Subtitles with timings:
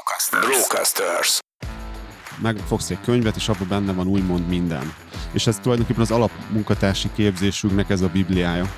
[0.00, 0.46] Brocasters.
[0.46, 1.38] Brocasters.
[2.42, 4.94] Megfogsz egy könyvet, és abban benne van úgymond minden.
[5.32, 8.70] És ez tulajdonképpen az alapmunkatársi képzésünknek ez a bibliája.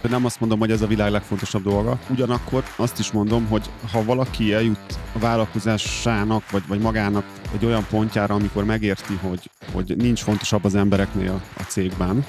[0.00, 1.98] De nem azt mondom, hogy ez a világ legfontosabb dolga.
[2.08, 7.24] Ugyanakkor azt is mondom, hogy ha valaki eljut a vállalkozásának, vagy, vagy magának
[7.54, 12.24] egy olyan pontjára, amikor megérti, hogy, hogy nincs fontosabb az embereknél a cégben,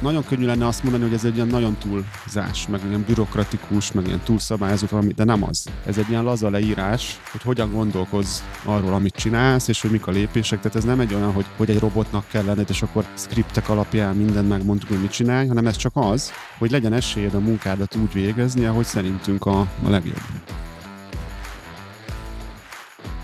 [0.00, 4.06] nagyon könnyű lenne azt mondani, hogy ez egy ilyen nagyon túlzás, meg ilyen bürokratikus, meg
[4.06, 5.66] ilyen túlszabályozott valami, de nem az.
[5.86, 10.10] Ez egy ilyen laza leírás, hogy hogyan gondolkoz arról, amit csinálsz, és hogy mik a
[10.10, 10.60] lépések.
[10.60, 14.16] Tehát ez nem egy olyan, hogy, hogy egy robotnak kell lenned, és akkor skriptek alapján
[14.16, 18.12] mindent megmondtuk, hogy mit csinálj, hanem ez csak az, hogy legyen esélyed a munkádat úgy
[18.12, 20.22] végezni, ahogy szerintünk a, a legjobb.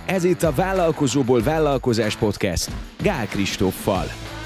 [0.07, 2.71] Ez itt a Vállalkozóból Vállalkozás Podcast
[3.03, 4.34] Gál Kristóffal.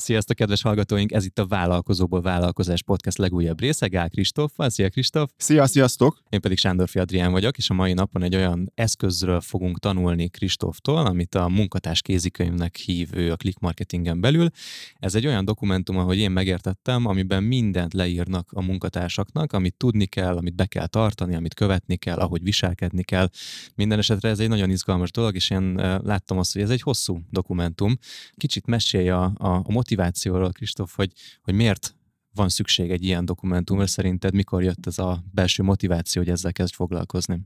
[0.00, 1.12] Sziasztok, kedves hallgatóink!
[1.12, 4.70] Ez itt a Vállalkozóból Vállalkozás Podcast legújabb része, Gál Kristóffal.
[4.70, 5.30] Szia Kristóf!
[5.36, 6.22] Szia, sziasztok!
[6.28, 11.06] Én pedig Sándorfi Adrián vagyok, és a mai napon egy olyan eszközről fogunk tanulni Kristóftól,
[11.06, 14.48] amit a munkatárs kézikönyvnek hív ő a click marketingen belül.
[14.94, 20.36] Ez egy olyan dokumentum, ahogy én megértettem, amiben mindent leírnak a munkatársaknak, amit tudni kell,
[20.36, 23.28] amit be kell tartani, amit követni kell, ahogy viselkedni kell.
[23.74, 27.20] Minden esetre ez egy nagyon izgalmas dolog, és én láttam azt, hogy ez egy hosszú
[27.30, 27.98] dokumentum.
[28.34, 31.94] Kicsit mesélj a, a, a motivációról, Kristóf, hogy, hogy miért
[32.34, 36.74] van szükség egy ilyen dokumentumra, szerinted mikor jött ez a belső motiváció, hogy ezzel kezd
[36.74, 37.40] foglalkozni?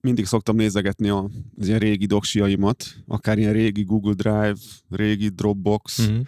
[0.00, 4.56] Mindig szoktam nézegetni a, az ilyen régi doksiaimat, akár ilyen régi Google Drive,
[4.88, 6.26] régi Dropbox, uh-huh.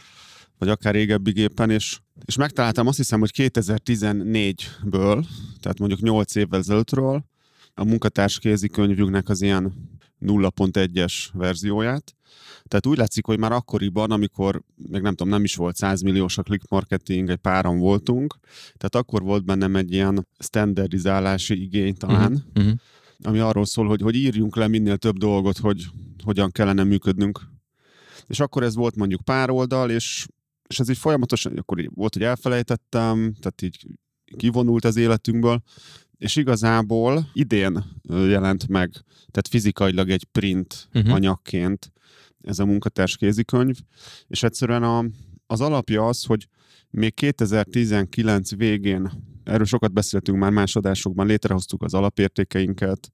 [0.59, 5.27] vagy akár régebbi gépen, és, és megtaláltam azt hiszem, hogy 2014-ből,
[5.61, 7.25] tehát mondjuk 8 évvel ezelőttről,
[7.75, 9.73] a munkatárs kézikönyvünknek az ilyen
[10.21, 12.15] 0.1-es verzióját.
[12.65, 16.39] Tehát úgy látszik, hogy már akkoriban, amikor még nem tudom, nem is volt 100 milliós
[16.39, 18.39] a click marketing, egy páran voltunk,
[18.77, 22.73] tehát akkor volt bennem egy ilyen standardizálási igény talán, uh-huh.
[23.23, 25.85] ami arról szól, hogy, hogy írjunk le minél több dolgot, hogy
[26.25, 27.41] hogyan kellene működnünk.
[28.27, 30.27] És akkor ez volt mondjuk pár oldal, és,
[30.67, 33.87] és ez így folyamatosan, akkor így volt, hogy elfelejtettem, tehát így
[34.37, 35.63] kivonult az életünkből,
[36.21, 41.15] és igazából idén jelent meg, tehát fizikailag egy print uh-huh.
[41.15, 41.93] anyagként
[42.43, 43.79] ez a munkatárs kézikönyv,
[44.27, 45.05] és egyszerűen a,
[45.47, 46.49] az alapja az, hogy
[46.91, 49.11] még 2019 végén,
[49.45, 53.13] erről sokat beszéltünk már más adásokban, létrehoztuk az alapértékeinket,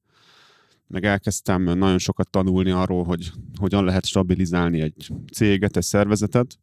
[0.86, 6.58] meg elkezdtem nagyon sokat tanulni arról, hogy hogyan lehet stabilizálni egy céget, egy szervezetet,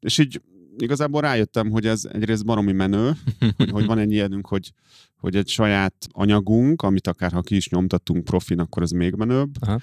[0.00, 0.40] és így
[0.78, 3.12] igazából rájöttem, hogy ez egyrészt baromi menő,
[3.56, 4.72] hogy, hogy van egy ilyenünk, hogy,
[5.18, 9.50] hogy egy saját anyagunk, amit akár ha ki is nyomtattunk profin, akkor ez még menőbb.
[9.60, 9.78] Aha.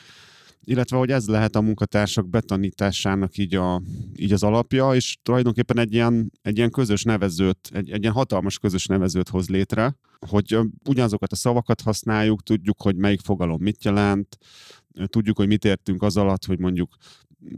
[0.67, 3.81] Illetve, hogy ez lehet a munkatársak betanításának így, a,
[4.15, 8.59] így az alapja, és tulajdonképpen egy ilyen, egy ilyen közös nevezőt, egy, egy ilyen hatalmas
[8.59, 9.95] közös nevezőt hoz létre,
[10.27, 10.57] hogy
[10.89, 14.37] ugyanazokat a szavakat használjuk, tudjuk, hogy melyik fogalom mit jelent,
[15.05, 16.95] tudjuk, hogy mit értünk az alatt, hogy mondjuk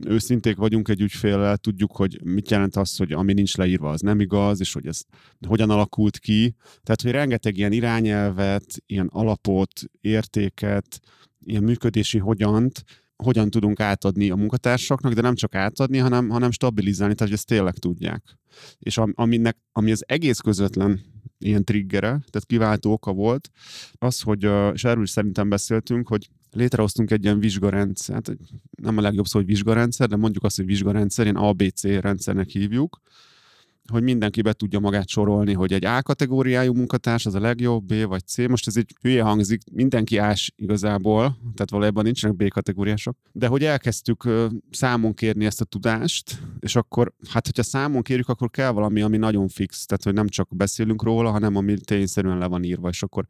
[0.07, 4.19] őszinték vagyunk egy ügyféllel, tudjuk, hogy mit jelent az, hogy ami nincs leírva, az nem
[4.19, 5.01] igaz, és hogy ez
[5.47, 6.55] hogyan alakult ki.
[6.83, 9.71] Tehát, hogy rengeteg ilyen irányelvet, ilyen alapot,
[10.01, 10.99] értéket,
[11.45, 12.83] ilyen működési hogyant,
[13.23, 17.47] hogyan tudunk átadni a munkatársaknak, de nem csak átadni, hanem, hanem stabilizálni, tehát hogy ezt
[17.47, 18.37] tényleg tudják.
[18.79, 21.01] És aminek, ami az egész közvetlen
[21.39, 23.49] ilyen triggere, tehát kiváltó oka volt,
[23.93, 24.43] az, hogy,
[24.73, 28.37] és erről is szerintem beszéltünk, hogy létrehoztunk egy ilyen vizsgarendszer, hát
[28.81, 33.01] nem a legjobb szó, hogy vizsgarendszer, de mondjuk azt, hogy vizsgarendszer, ilyen ABC rendszernek hívjuk,
[33.91, 38.05] hogy mindenki be tudja magát sorolni, hogy egy A kategóriájú munkatárs az a legjobb, B
[38.07, 38.37] vagy C.
[38.37, 43.17] Most ez egy hülye hangzik, mindenki ás igazából, tehát valójában nincsenek B kategóriások.
[43.31, 44.29] De hogy elkezdtük
[44.71, 49.17] számon kérni ezt a tudást, és akkor, hát hogyha számon kérjük, akkor kell valami, ami
[49.17, 53.03] nagyon fix, tehát hogy nem csak beszélünk róla, hanem ami tényszerűen le van írva, és
[53.03, 53.25] akkor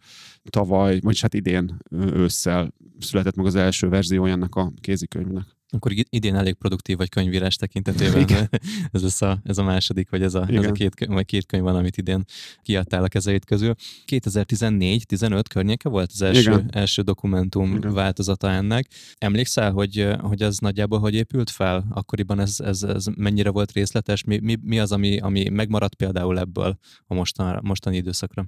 [0.50, 5.57] tavaly, vagy hát idén ősszel született meg az első verziója ennek a kézikönyvnek.
[5.70, 8.22] Akkor idén elég produktív vagy könyvírás tekintetében.
[8.22, 8.50] Igen.
[8.92, 11.64] ez, lesz a, ez a második, vagy ez a, ez a két, vagy két könyv
[11.64, 12.26] van, amit idén
[12.62, 13.76] kiadtál a kezeid közül.
[14.06, 17.94] 2014-15 környéke volt az első, első dokumentum Igen.
[17.94, 18.88] változata ennek.
[19.18, 21.86] Emlékszel, hogy, hogy ez nagyjából hogy épült fel?
[21.90, 24.24] Akkoriban ez, ez, ez mennyire volt részletes?
[24.24, 26.78] Mi, mi, mi az, ami, ami megmaradt például ebből
[27.08, 28.48] a mostan, mostani időszakra?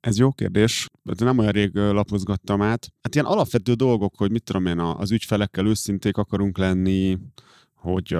[0.00, 2.88] Ez jó kérdés, de nem olyan rég lapozgattam át.
[3.02, 7.18] Hát ilyen alapvető dolgok, hogy mit tudom én, az ügyfelekkel őszinték akarunk lenni,
[7.74, 8.16] hogy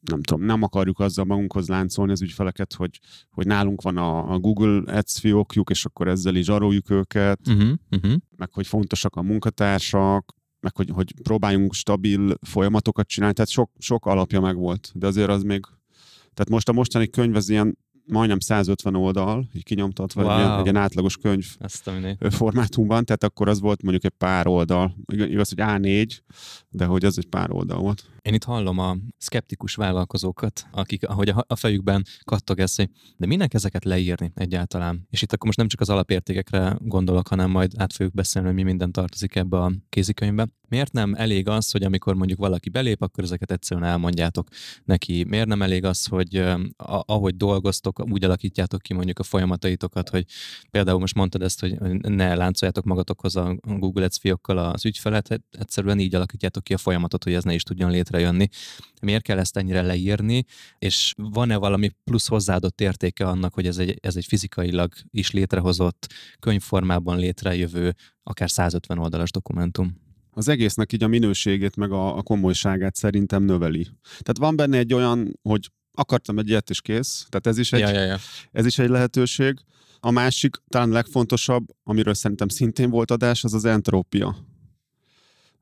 [0.00, 4.38] nem tudom, nem akarjuk azzal magunkhoz láncolni az ügyfeleket, hogy, hogy nálunk van a, a
[4.38, 8.14] Google Ads fiókjuk, és akkor ezzel is zsaroljuk őket, uh-huh, uh-huh.
[8.36, 14.06] meg hogy fontosak a munkatársak, meg hogy, hogy próbáljunk stabil folyamatokat csinálni, tehát sok, sok
[14.06, 15.66] alapja meg volt, de azért az még,
[16.34, 17.78] tehát most a mostani könyv az ilyen
[18.08, 20.32] majdnem 150 oldal, így kinyomtatva, wow.
[20.32, 21.56] egy, ilyen, egy ilyen átlagos könyv
[22.30, 24.94] formátumban, tehát akkor az volt mondjuk egy pár oldal.
[25.06, 26.18] Igaz, hogy A4,
[26.70, 28.04] de hogy az egy pár oldal volt.
[28.28, 33.54] Én itt hallom a szkeptikus vállalkozókat, akik, ahogy a fejükben kattog ez, hogy de minek
[33.54, 35.06] ezeket leírni egyáltalán?
[35.10, 38.56] És itt akkor most nem csak az alapértékekre gondolok, hanem majd át fogjuk beszélni, hogy
[38.56, 40.48] mi minden tartozik ebbe a kézikönyvbe.
[40.68, 44.48] Miért nem elég az, hogy amikor mondjuk valaki belép, akkor ezeket egyszerűen elmondjátok
[44.84, 45.24] neki?
[45.24, 46.44] Miért nem elég az, hogy
[47.06, 50.24] ahogy dolgoztok, úgy alakítjátok ki mondjuk a folyamataitokat, hogy
[50.70, 55.42] például most mondtad ezt, hogy ne láncoljátok magatokhoz a Google Ads fiókkal az ügyfelet, hát
[55.50, 58.48] egyszerűen így alakítjátok ki a folyamatot, hogy ez ne is tudjon létrejönni.
[59.00, 60.44] Miért kell ezt ennyire leírni,
[60.78, 66.06] és van-e valami plusz hozzáadott értéke annak, hogy ez egy, ez egy fizikailag is létrehozott,
[66.40, 70.06] könyvformában létrejövő, akár 150 oldalas dokumentum?
[70.30, 73.86] az egésznek így a minőségét, meg a, a komolyságát szerintem növeli.
[74.02, 77.26] Tehát van benne egy olyan, hogy akartam egy ilyet, és kész.
[77.28, 78.16] Tehát ez is egy, ja, ja, ja.
[78.52, 79.58] Ez is egy lehetőség.
[80.00, 84.36] A másik, talán legfontosabb, amiről szerintem szintén volt adás, az az entrópia.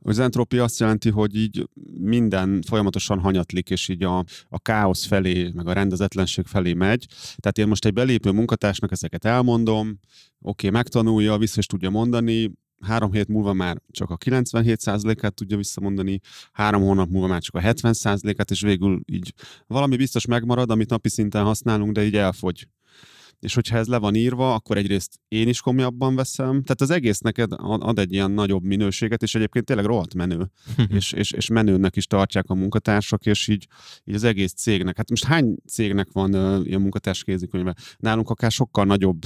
[0.02, 5.50] Az entrópia azt jelenti, hogy így minden folyamatosan hanyatlik, és így a, a káosz felé,
[5.54, 7.06] meg a rendezetlenség felé megy.
[7.36, 9.98] Tehát én most egy belépő munkatársnak ezeket elmondom, oké,
[10.40, 16.20] okay, megtanulja, vissza is tudja mondani, három hét múlva már csak a 97%-át tudja visszamondani,
[16.52, 19.32] három hónap múlva már csak a 70%-át, és végül így
[19.66, 22.68] valami biztos megmarad, amit napi szinten használunk, de így elfogy
[23.40, 27.18] és hogyha ez le van írva, akkor egyrészt én is komolyabban veszem, tehát az egész
[27.18, 30.50] neked ad egy ilyen nagyobb minőséget, és egyébként tényleg rohadt menő,
[30.88, 33.66] és, és, és menőnek is tartják a munkatársak, és így,
[34.04, 34.96] így az egész cégnek.
[34.96, 37.74] Hát most hány cégnek van uh, ilyen munkatárs kézikönyve?
[37.96, 39.22] Nálunk akár sokkal nagyobb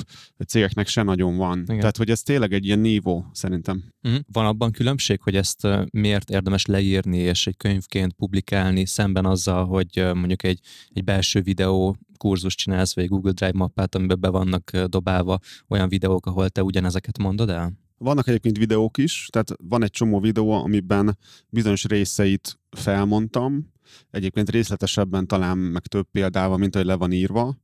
[0.47, 1.63] cégeknek se nagyon van.
[1.63, 1.79] Igen.
[1.79, 3.85] Tehát, hogy ez tényleg egy ilyen nívó, szerintem.
[4.03, 4.21] Uh-huh.
[4.33, 9.67] Van abban különbség, hogy ezt uh, miért érdemes leírni, és egy könyvként publikálni, szemben azzal,
[9.67, 10.61] hogy uh, mondjuk egy,
[10.93, 15.39] egy belső videó kurzus csinálsz, vagy Google Drive mappát, amiben be vannak dobálva
[15.69, 17.73] olyan videók, ahol te ugyanezeket mondod el?
[17.99, 21.19] Vannak egyébként videók is, tehát van egy csomó videó, amiben
[21.49, 23.73] bizonyos részeit felmondtam,
[24.11, 27.57] egyébként részletesebben talán meg több példával, mint ahogy le van írva,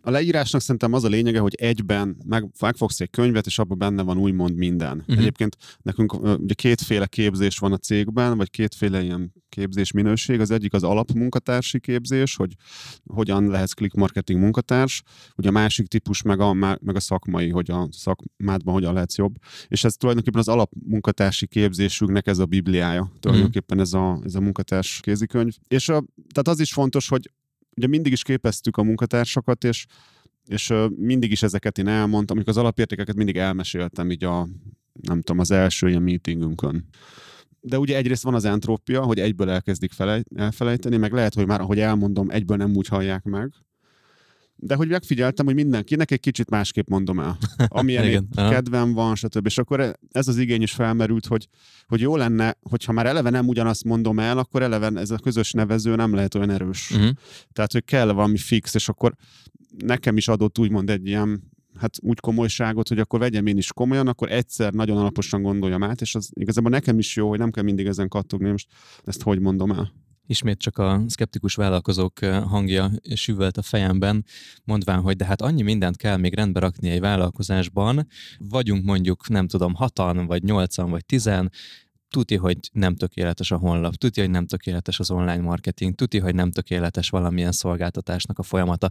[0.00, 4.02] a leírásnak szerintem az a lényege, hogy egyben meg, megfogsz egy könyvet, és abban benne
[4.02, 4.98] van úgymond minden.
[4.98, 5.18] Uh-huh.
[5.18, 10.40] Egyébként nekünk ugye kétféle képzés van a cégben, vagy kétféle ilyen képzés minőség.
[10.40, 12.52] Az egyik az alapmunkatársi képzés, hogy
[13.06, 15.02] hogyan lehetsz click marketing munkatárs,
[15.36, 19.34] ugye a másik típus meg a, meg a szakmai, hogy a szakmádban hogyan lehetsz jobb.
[19.68, 25.00] És ez tulajdonképpen az alapmunkatársi képzésünknek ez a bibliája, tulajdonképpen ez a, ez a munkatárs
[25.00, 25.54] kézikönyv.
[25.68, 27.30] És a, tehát az is fontos, hogy
[27.78, 29.86] ugye mindig is képeztük a munkatársakat, és,
[30.46, 34.48] és mindig is ezeket én elmondtam, amikor az alapértékeket mindig elmeséltem így a,
[35.00, 36.88] nem tudom, az első ilyen meetingünkön.
[37.60, 39.92] De ugye egyrészt van az entrópia, hogy egyből elkezdik
[40.34, 43.52] elfelejteni, meg lehet, hogy már ahogy elmondom, egyből nem úgy hallják meg
[44.60, 47.38] de hogy megfigyeltem, hogy mindenkinek egy kicsit másképp mondom el.
[47.68, 49.46] Amilyen Igen, kedvem van, stb.
[49.46, 51.48] És akkor ez az igény is felmerült, hogy,
[51.86, 55.52] hogy jó lenne, hogyha már eleve nem ugyanazt mondom el, akkor eleve ez a közös
[55.52, 56.90] nevező nem lehet olyan erős.
[56.90, 57.10] Uh-huh.
[57.52, 59.14] Tehát, hogy kell valami fix, és akkor
[59.78, 61.42] nekem is adott úgymond egy ilyen
[61.78, 66.00] hát úgy komolyságot, hogy akkor vegyem én is komolyan, akkor egyszer nagyon alaposan gondoljam át,
[66.00, 68.68] és az igazából nekem is jó, hogy nem kell mindig ezen kattogni, most
[69.04, 69.92] ezt hogy mondom el.
[70.30, 74.24] Ismét csak a szkeptikus vállalkozók hangja süvölt a fejemben,
[74.64, 78.06] mondván, hogy de hát annyi mindent kell még rendbe rakni egy vállalkozásban,
[78.38, 81.50] vagyunk mondjuk, nem tudom, hatan, vagy nyolcan, vagy tizen,
[82.08, 86.34] tuti, hogy nem tökéletes a honlap, tuti, hogy nem tökéletes az online marketing, tuti, hogy
[86.34, 88.88] nem tökéletes valamilyen szolgáltatásnak a folyamata.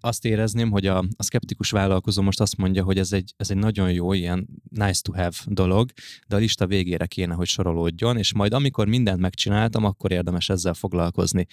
[0.00, 3.56] Azt érezném, hogy a, a szkeptikus vállalkozó most azt mondja, hogy ez egy, ez egy
[3.56, 5.90] nagyon jó, ilyen nice to have dolog,
[6.28, 10.74] de a lista végére kéne, hogy sorolódjon, és majd amikor mindent megcsináltam, akkor érdemes ezzel
[10.74, 11.46] foglalkozni.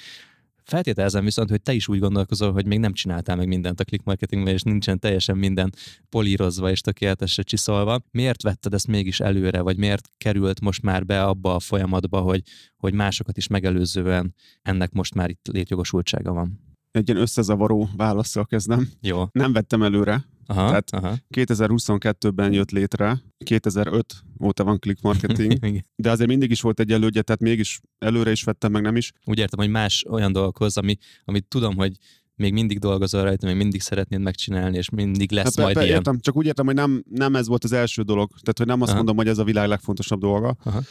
[0.67, 4.03] Feltételezem viszont, hogy te is úgy gondolkozol, hogy még nem csináltál meg mindent a click
[4.03, 5.73] marketingben, és nincsen teljesen minden
[6.09, 8.01] polírozva és tökéletesre csiszolva.
[8.11, 12.41] Miért vetted ezt mégis előre, vagy miért került most már be abba a folyamatba, hogy,
[12.77, 16.59] hogy másokat is megelőzően ennek most már itt létjogosultsága van?
[16.91, 18.89] Egy ilyen összezavaró válaszsal kezdem.
[19.01, 19.23] Jó.
[19.31, 21.15] Nem vettem előre, Aha, Tehát aha.
[21.35, 27.21] 2022-ben jött létre, 2005 óta van click marketing, de azért mindig is volt egy elődje,
[27.21, 29.11] tehát mégis előre is vettem, meg nem is.
[29.25, 31.97] Úgy értem, hogy más olyan dolgokhoz, ami, amit tudom, hogy
[32.35, 35.95] még mindig dolgozol rajta, még mindig szeretnéd megcsinálni, és mindig lesz hát, majd be, ilyen.
[35.95, 38.29] Értem, csak úgy értem, hogy nem, nem ez volt az első dolog.
[38.29, 38.97] Tehát, hogy nem azt Aha.
[38.97, 40.55] mondom, hogy ez a világ legfontosabb dolga.
[40.63, 40.81] Aha.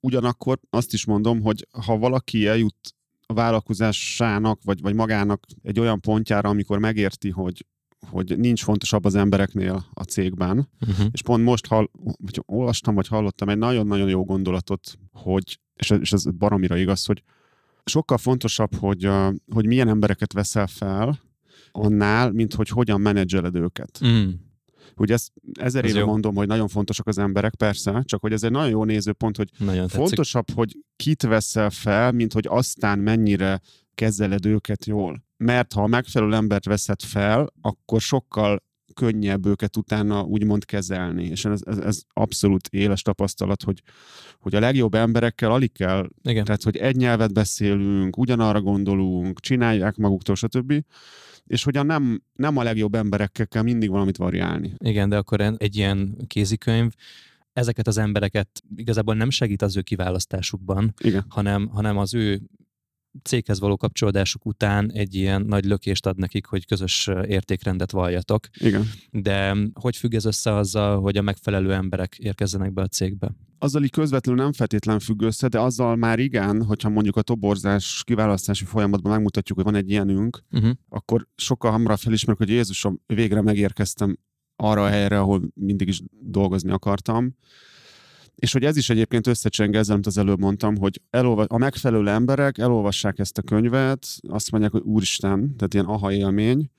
[0.00, 2.94] Ugyanakkor azt is mondom, hogy ha valaki eljut
[3.26, 7.66] a vállalkozásának, vagy, vagy magának egy olyan pontjára, amikor megérti, hogy,
[8.10, 10.68] hogy nincs fontosabb az embereknél a cégben.
[10.88, 11.06] Uh-huh.
[11.12, 16.00] És pont most hall, vagy olvastam, vagy hallottam egy nagyon-nagyon jó gondolatot, hogy, és ez,
[16.00, 17.22] és ez baromira igaz, hogy
[17.84, 19.08] sokkal fontosabb, hogy,
[19.52, 21.20] hogy milyen embereket veszel fel
[21.72, 24.00] annál, mint hogy hogyan menedzseled őket.
[24.06, 24.28] Mm.
[24.96, 28.50] Ugye ezt ezer éve mondom, hogy nagyon fontosak az emberek, persze, csak hogy ez egy
[28.50, 30.58] nagyon jó nézőpont, hogy nagyon fontosabb, tetszik.
[30.58, 33.60] hogy kit veszel fel, mint hogy aztán mennyire
[33.94, 35.24] kezeled őket jól.
[35.42, 38.62] Mert ha a megfelelő embert veszed fel, akkor sokkal
[38.94, 41.24] könnyebb őket utána úgymond kezelni.
[41.24, 43.82] És ez, ez, ez abszolút éles tapasztalat, hogy,
[44.38, 46.44] hogy a legjobb emberekkel alig kell, Igen.
[46.44, 50.84] tehát hogy egy nyelvet beszélünk, ugyanarra gondolunk, csinálják maguktól, stb
[51.46, 54.74] és hogy a nem, nem a legjobb emberekkel kell mindig valamit variálni.
[54.78, 56.92] Igen, de akkor egy ilyen kézikönyv
[57.52, 61.24] ezeket az embereket igazából nem segít az ő kiválasztásukban, Igen.
[61.28, 62.40] Hanem, hanem az ő
[63.22, 68.46] céghez való kapcsolódásuk után egy ilyen nagy lökést ad nekik, hogy közös értékrendet valljatok.
[68.58, 68.90] Igen.
[69.10, 73.34] De hogy függ ez össze azzal, hogy a megfelelő emberek érkezzenek be a cégbe?
[73.58, 78.02] Azzal így közvetlenül nem feltétlen függ össze, de azzal már igen, hogyha mondjuk a toborzás
[78.04, 80.70] kiválasztási folyamatban megmutatjuk, hogy van egy ilyenünk, uh-huh.
[80.88, 84.18] akkor sokkal hamarabb felismerjük, hogy Jézusom, végre megérkeztem
[84.56, 87.36] arra a helyre, ahol mindig is dolgozni akartam
[88.42, 92.08] és hogy ez is egyébként összecseng ezzel, amit az előbb mondtam, hogy elolva- a megfelelő
[92.08, 96.70] emberek elolvassák ezt a könyvet, azt mondják, hogy úristen, tehát ilyen aha élmény,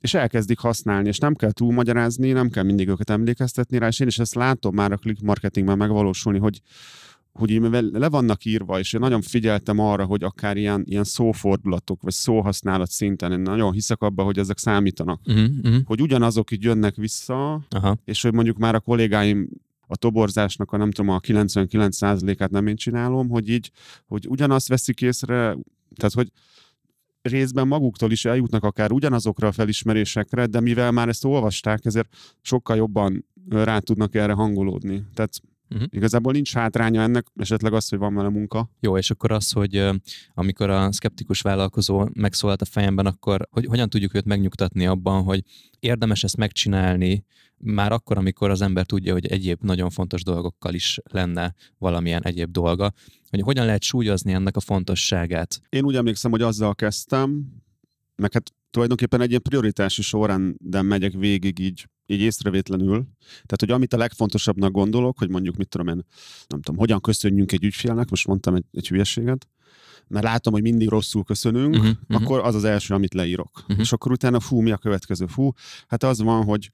[0.00, 4.06] és elkezdik használni, és nem kell túlmagyarázni, nem kell mindig őket emlékeztetni rá, és én
[4.06, 6.60] is ezt látom már a click marketingben megvalósulni, hogy,
[7.32, 7.60] hogy
[7.92, 12.90] le vannak írva, és én nagyon figyeltem arra, hogy akár ilyen, ilyen szófordulatok, vagy szóhasználat
[12.90, 15.20] szinten, én nagyon hiszek abba, hogy ezek számítanak.
[15.26, 15.82] Uh-huh, uh-huh.
[15.84, 17.96] Hogy ugyanazok így jönnek vissza, Aha.
[18.04, 19.48] és hogy mondjuk már a kollégáim
[19.88, 23.70] a toborzásnak a nem tudom, a 99%-át nem én csinálom, hogy így,
[24.06, 25.56] hogy ugyanazt veszik észre,
[25.94, 26.32] tehát hogy
[27.22, 32.76] részben maguktól is eljutnak akár ugyanazokra a felismerésekre, de mivel már ezt olvasták, ezért sokkal
[32.76, 35.04] jobban rá tudnak erre hangolódni.
[35.14, 35.88] Tehát Uh-huh.
[35.90, 38.70] Igazából nincs hátránya ennek, esetleg az, hogy van vele munka.
[38.80, 39.88] Jó, és akkor az, hogy
[40.34, 45.42] amikor a szkeptikus vállalkozó megszólalt a fejemben, akkor hogy, hogyan tudjuk őt megnyugtatni abban, hogy
[45.80, 47.24] érdemes ezt megcsinálni,
[47.60, 52.50] már akkor, amikor az ember tudja, hogy egyéb nagyon fontos dolgokkal is lenne valamilyen egyéb
[52.50, 52.92] dolga,
[53.30, 55.60] hogy hogyan lehet súlyozni ennek a fontosságát.
[55.68, 57.46] Én úgy emlékszem, hogy azzal kezdtem,
[58.16, 63.06] meg hát tulajdonképpen egy ilyen prioritási sorrenden megyek végig így, így észrevétlenül.
[63.20, 66.04] Tehát, hogy amit a legfontosabbnak gondolok, hogy mondjuk, mit tudom én,
[66.46, 69.48] nem tudom, hogyan köszönjünk egy ügyfélnek, most mondtam egy, egy hülyeséget,
[70.08, 72.22] mert látom, hogy mindig rosszul köszönünk, uh-huh, uh-huh.
[72.22, 73.50] akkor az az első, amit leírok.
[73.60, 73.78] Uh-huh.
[73.78, 75.26] És akkor utána, fú, mi a következő?
[75.26, 75.50] Fú,
[75.86, 76.70] hát az van, hogy,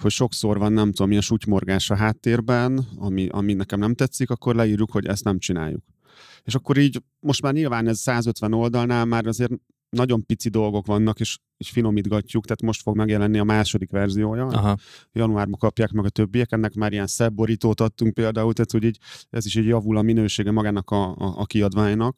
[0.00, 4.54] hogy sokszor van, nem tudom, milyen sutymorgás a háttérben, ami, ami nekem nem tetszik, akkor
[4.54, 5.82] leírjuk, hogy ezt nem csináljuk.
[6.42, 9.52] És akkor így, most már nyilván ez 150 oldalnál már azért
[9.94, 14.46] nagyon pici dolgok vannak, és, és finomítgatjuk, tehát most fog megjelenni a második verziója.
[14.46, 14.76] Aha.
[15.12, 18.98] Januárban kapják meg a többiek, ennek már ilyen szebb borítót adtunk például, tehát hogy így,
[19.30, 22.16] ez is így javul a minősége magának a, a, a kiadványnak.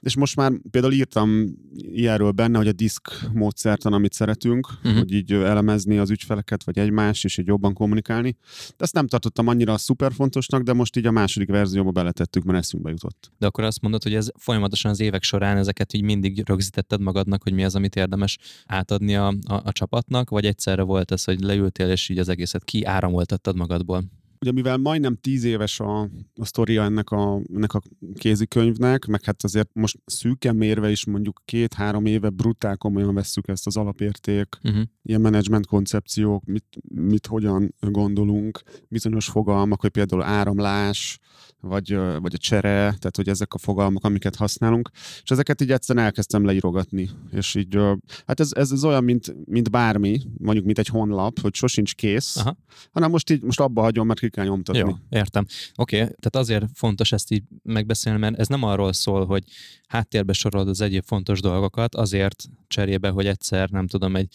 [0.00, 4.98] És most már például írtam ilyenről benne, hogy a diszk módszertan, amit szeretünk, uh-huh.
[4.98, 8.36] hogy így elemezni az ügyfeleket, vagy egymást, és így jobban kommunikálni.
[8.68, 12.58] De ezt nem tartottam annyira szuper fontosnak, de most így a második verzióba beletettük, mert
[12.58, 13.32] eszünkbe jutott.
[13.38, 17.42] De akkor azt mondod, hogy ez folyamatosan az évek során ezeket így mindig rögzítetted magadnak,
[17.42, 21.40] hogy mi az, amit érdemes átadni a, a, a csapatnak, vagy egyszerre volt ez, hogy
[21.40, 24.04] leültél, és így az egészet kiáramoltattad magadból?
[24.40, 26.00] Ugye mivel majdnem tíz éves a,
[26.34, 27.82] a sztoria ennek a, ennek a
[28.14, 33.66] kézikönyvnek, meg hát azért most szűken mérve is mondjuk két-három éve brutál komolyan vesszük ezt
[33.66, 34.82] az alapérték, uh-huh.
[35.02, 41.18] ilyen menedzsment koncepciók, mit, mit hogyan gondolunk, bizonyos fogalmak, hogy például áramlás,
[41.60, 44.90] vagy, vagy a csere, tehát hogy ezek a fogalmak, amiket használunk,
[45.22, 47.78] és ezeket így egyszerűen elkezdtem leírogatni, és így,
[48.26, 52.36] hát ez, ez, ez olyan, mint, mint bármi, mondjuk, mint egy honlap, hogy sosincs kész,
[52.36, 52.56] Aha.
[52.92, 54.80] hanem most így, most abba hagyom, mert ki kell nyomtatni.
[54.80, 55.44] Jó, értem.
[55.74, 59.44] Oké, okay, tehát azért fontos ezt így megbeszélni, mert ez nem arról szól, hogy
[59.88, 64.28] háttérbe sorolod az egyéb fontos dolgokat, azért cserébe, hogy egyszer, nem tudom, egy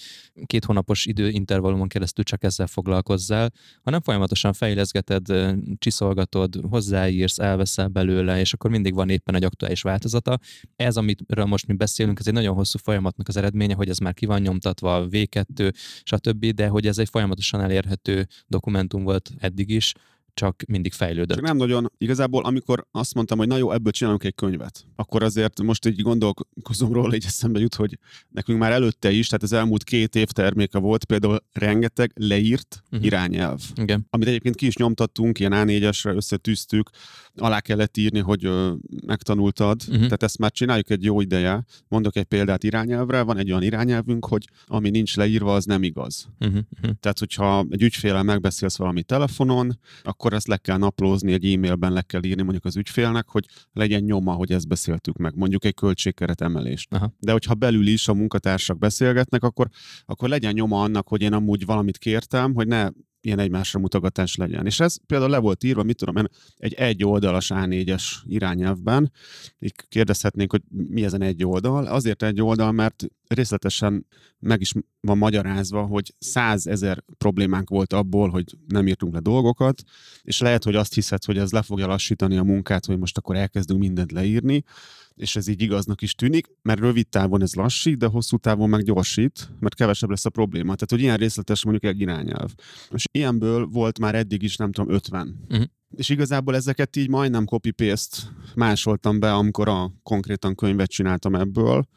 [0.45, 3.51] két hónapos időintervallumon keresztül csak ezzel foglalkozzál,
[3.83, 5.25] hanem folyamatosan fejleszgeted,
[5.77, 10.39] csiszolgatod, hozzáírsz, elveszel belőle, és akkor mindig van éppen egy aktuális változata.
[10.75, 14.13] Ez, amiről most mi beszélünk, ez egy nagyon hosszú folyamatnak az eredménye, hogy ez már
[14.13, 15.73] ki van nyomtatva, V2,
[16.03, 19.95] stb., de hogy ez egy folyamatosan elérhető dokumentum volt eddig is, English
[20.35, 21.37] csak mindig fejlődött.
[21.37, 25.23] Csak nem nagyon, igazából amikor azt mondtam, hogy na jó, ebből csinálunk egy könyvet, akkor
[25.23, 27.99] azért most így gondolkozom róla, így eszembe jut, hogy
[28.29, 33.05] nekünk már előtte is, tehát az elmúlt két év terméke volt például rengeteg leírt uh-huh.
[33.05, 33.61] irányelv.
[33.75, 34.07] Igen.
[34.09, 36.89] Amit egyébként ki is nyomtattunk, ilyen A4-esre összetűztük,
[37.35, 38.73] alá kellett írni, hogy ö,
[39.05, 40.03] megtanultad, uh-huh.
[40.03, 41.65] tehát ezt már csináljuk egy jó ideje.
[41.87, 46.27] Mondok egy példát irányelvre, van egy olyan irányelvünk, hogy ami nincs leírva, az nem igaz.
[46.39, 46.61] Uh-huh.
[46.99, 52.01] Tehát, hogyha egy ügyfélel megbeszélsz valami telefonon, akkor ezt le kell naplózni, egy e-mailben le
[52.01, 56.41] kell írni mondjuk az ügyfélnek, hogy legyen nyoma, hogy ezt beszéltük meg, mondjuk egy költségkeret
[56.41, 56.93] emelést.
[56.93, 57.13] Aha.
[57.19, 59.67] De hogyha belül is a munkatársak beszélgetnek, akkor,
[60.05, 62.89] akkor legyen nyoma annak, hogy én amúgy valamit kértem, hogy ne
[63.25, 64.65] ilyen egymásra mutogatás legyen.
[64.65, 66.27] És ez például le volt írva, mit tudom én,
[66.57, 69.11] egy egy oldalas A4-es irányelvben.
[69.59, 71.85] Így kérdezhetnénk, hogy mi ezen egy oldal.
[71.85, 74.05] Azért egy oldal, mert részletesen
[74.39, 79.83] meg is van magyarázva, hogy százezer problémánk volt abból, hogy nem írtunk le dolgokat,
[80.21, 83.35] és lehet, hogy azt hiszed, hogy ez le fogja lassítani a munkát, hogy most akkor
[83.35, 84.63] elkezdünk mindent leírni,
[85.15, 88.83] és ez így igaznak is tűnik, mert rövid távon ez lassít, de hosszú távon meg
[88.83, 90.63] gyorsít, mert kevesebb lesz a probléma.
[90.63, 92.53] Tehát, hogy ilyen részletes mondjuk egy irányelv.
[92.89, 95.45] És ilyenből volt már eddig is, nem tudom, 50.
[95.49, 95.65] Uh-huh.
[95.95, 98.17] És igazából ezeket így majdnem copy-paste
[98.55, 101.87] másoltam be, amikor a konkrétan könyvet csináltam ebből.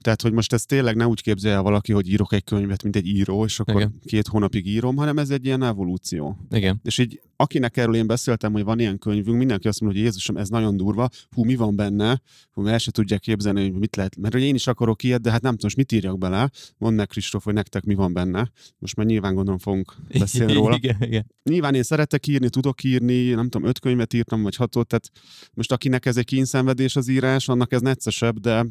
[0.00, 2.96] Tehát, hogy most ez tényleg ne úgy képzelje el valaki, hogy írok egy könyvet, mint
[2.96, 4.00] egy író, és akkor Igen.
[4.04, 6.46] két hónapig írom, hanem ez egy ilyen evolúció.
[6.50, 6.80] Igen.
[6.84, 10.36] És így akinek erről én beszéltem, hogy van ilyen könyvünk, mindenki azt mondja, hogy Jézusom,
[10.36, 14.16] ez nagyon durva, hú, mi van benne, hú, el se tudják képzelni, hogy mit lehet,
[14.16, 17.06] mert hogy én is akarok ilyet, de hát nem tudom, mit írjak bele, mondd meg
[17.06, 18.50] Kristóf, hogy nektek mi van benne.
[18.78, 20.76] Most már nyilván gondolom fogunk beszélni róla.
[20.76, 21.26] Igen, igen.
[21.42, 25.10] Nyilván én szeretek írni, tudok írni, nem tudom, öt könyvet írtam, vagy hatot, tehát
[25.54, 28.66] most akinek ez egy kényszenvedés az írás, annak ez neccesebb, de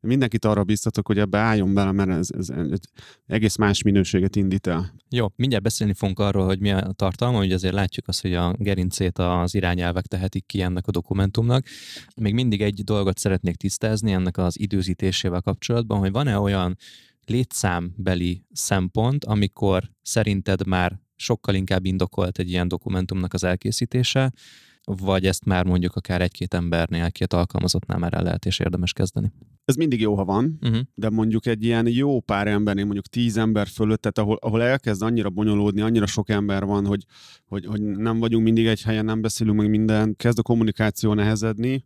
[0.00, 2.78] mindenkit arra biztatok, hogy ebbe álljon bele, mert ez, ez, ez
[3.26, 4.94] egész más minőséget indít el.
[5.10, 8.54] Jó, mindjárt beszélni fogunk arról, hogy mi a tartalma, hogy azért látjuk azt, hogy a
[8.58, 11.66] gerincét az irányelvek tehetik ki ennek a dokumentumnak.
[12.16, 16.76] Még mindig egy dolgot szeretnék tisztázni ennek az időzítésével kapcsolatban, hogy van-e olyan
[17.24, 24.32] létszámbeli szempont, amikor szerinted már sokkal inkább indokolt egy ilyen dokumentumnak az elkészítése,
[24.84, 29.32] vagy ezt már mondjuk akár egy-két embernél, két alkalmazottnál már el lehet és érdemes kezdeni.
[29.66, 30.80] Ez mindig jó, ha van, Uh-huh.
[30.94, 35.02] de mondjuk egy ilyen jó pár embernél, mondjuk tíz ember fölött, tehát ahol, ahol elkezd
[35.02, 37.04] annyira bonyolódni, annyira sok ember van, hogy,
[37.46, 41.84] hogy, hogy nem vagyunk mindig egy helyen, nem beszélünk meg mindent, kezd a kommunikáció nehezedni,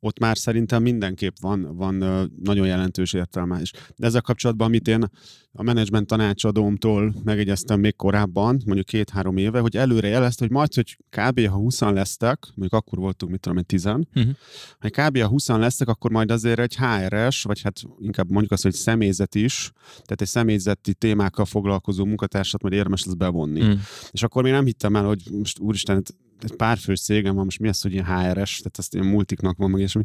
[0.00, 1.94] ott már szerintem mindenképp van, van
[2.42, 3.72] nagyon jelentős értelme is.
[3.96, 5.10] De ezzel kapcsolatban, amit én
[5.52, 10.96] a menedzsment tanácsadómtól megegyeztem még korábban, mondjuk két-három éve, hogy előre jelezte, hogy majd, hogy
[11.10, 11.46] kb.
[11.46, 14.34] ha 20 lesztek, mondjuk akkor voltunk, mit tudom, egy 10 Uh-huh.
[14.78, 15.18] ha kb.
[15.18, 19.34] ha 20 lesztek, akkor majd azért egy HR-es, vagy hát inkább mondjuk azt, hogy személyzet
[19.34, 23.60] is, tehát egy személyzeti témákkal foglalkozó munkatársat majd érdemes lesz bevonni.
[23.60, 23.78] Uh-huh.
[24.10, 26.02] És akkor még nem hittem el, hogy most úristen,
[26.40, 29.70] egy párfős cégem van, most mi az, hogy ilyen HR-es, tehát ezt ilyen multiknak van
[29.70, 30.04] meg, és, mi.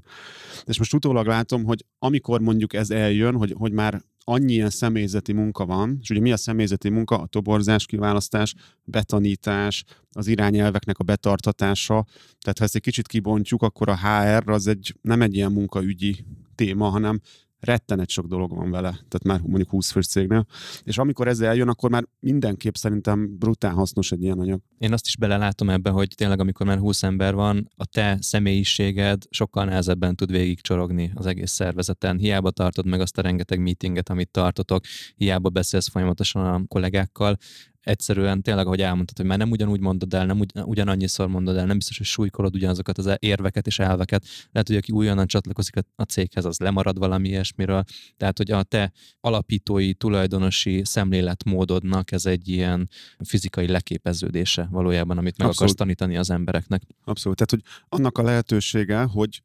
[0.65, 5.33] és most utólag látom, hogy amikor mondjuk ez eljön, hogy, hogy már annyi ilyen személyzeti
[5.33, 7.17] munka van, és ugye mi a személyzeti munka?
[7.17, 12.05] A toborzás, kiválasztás, betanítás, az irányelveknek a betartatása.
[12.39, 16.25] Tehát ha ezt egy kicsit kibontjuk, akkor a HR az egy, nem egy ilyen munkaügyi
[16.55, 17.19] téma, hanem
[17.63, 20.45] rettenet sok dolog van vele, tehát már mondjuk 20 fős cégnél.
[20.83, 24.59] És amikor ez eljön, akkor már mindenképp szerintem brutál hasznos egy ilyen anyag.
[24.77, 29.23] Én azt is belelátom ebbe, hogy tényleg amikor már 20 ember van, a te személyiséged
[29.29, 32.17] sokkal nehezebben tud végigcsorogni az egész szervezeten.
[32.17, 34.83] Hiába tartod meg azt a rengeteg meetinget, amit tartotok,
[35.15, 37.37] hiába beszélsz folyamatosan a kollégákkal,
[37.83, 41.65] egyszerűen tényleg, ahogy elmondtad, hogy már nem ugyanúgy mondod el, nem ugy, ugyanannyiszor mondod el,
[41.65, 44.25] nem biztos, hogy súlykolod ugyanazokat az érveket és elveket.
[44.51, 47.83] Lehet, hogy aki újonnan csatlakozik a- a céghez, az lemarad valami ilyesmiről.
[48.17, 52.89] Tehát, hogy a te alapítói, tulajdonosi szemléletmódodnak ez egy ilyen
[53.25, 55.71] fizikai leképeződése valójában, amit meg Abszolút.
[55.71, 56.81] akarsz tanítani az embereknek.
[57.03, 57.37] Abszolút.
[57.37, 59.41] Tehát, hogy annak a lehetősége, hogy,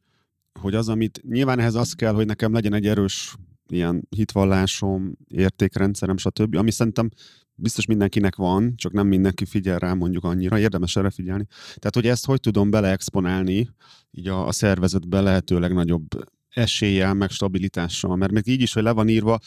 [0.60, 3.34] hogy az, amit nyilván ehhez az kell, hogy nekem legyen egy erős
[3.68, 7.10] ilyen hitvallásom, értékrendszerem, stb., ami szerintem
[7.58, 11.46] biztos mindenkinek van, csak nem mindenki figyel rá mondjuk annyira, érdemes erre figyelni.
[11.48, 13.68] Tehát, hogy ezt hogy tudom beleexponálni
[14.10, 16.06] így a, a szervezetbe lehetőleg nagyobb
[16.48, 19.38] eséllyel, meg stabilitással, mert még így is, hogy le van írva,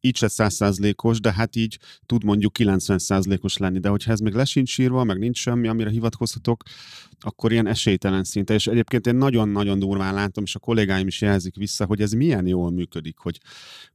[0.00, 4.32] így se százszázalékos, de hát így tud mondjuk 90 százalékos lenni, de hogyha ez még
[4.32, 6.62] le sincs írva, meg nincs semmi, amire hivatkozhatok,
[7.20, 8.54] akkor ilyen esélytelen szinte.
[8.54, 12.46] És egyébként én nagyon-nagyon durván látom, és a kollégáim is jelzik vissza, hogy ez milyen
[12.46, 13.40] jól működik, hogy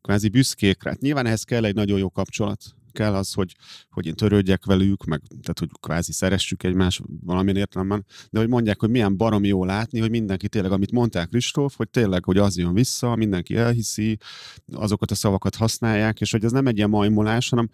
[0.02, 0.94] kvázi büszkék rá.
[1.00, 3.56] Nyilván ehhez kell egy nagyon jó kapcsolat, kell az, hogy,
[3.90, 8.80] hogy én törődjek velük, meg tehát, hogy kvázi szeressük egymást valamilyen értelemben, de hogy mondják,
[8.80, 12.58] hogy milyen baromi jó látni, hogy mindenki tényleg, amit mondták Kristóf, hogy tényleg, hogy az
[12.58, 14.18] jön vissza, mindenki elhiszi,
[14.74, 17.70] azokat a szavakat használják, és hogy ez nem egy ilyen majmolás, hanem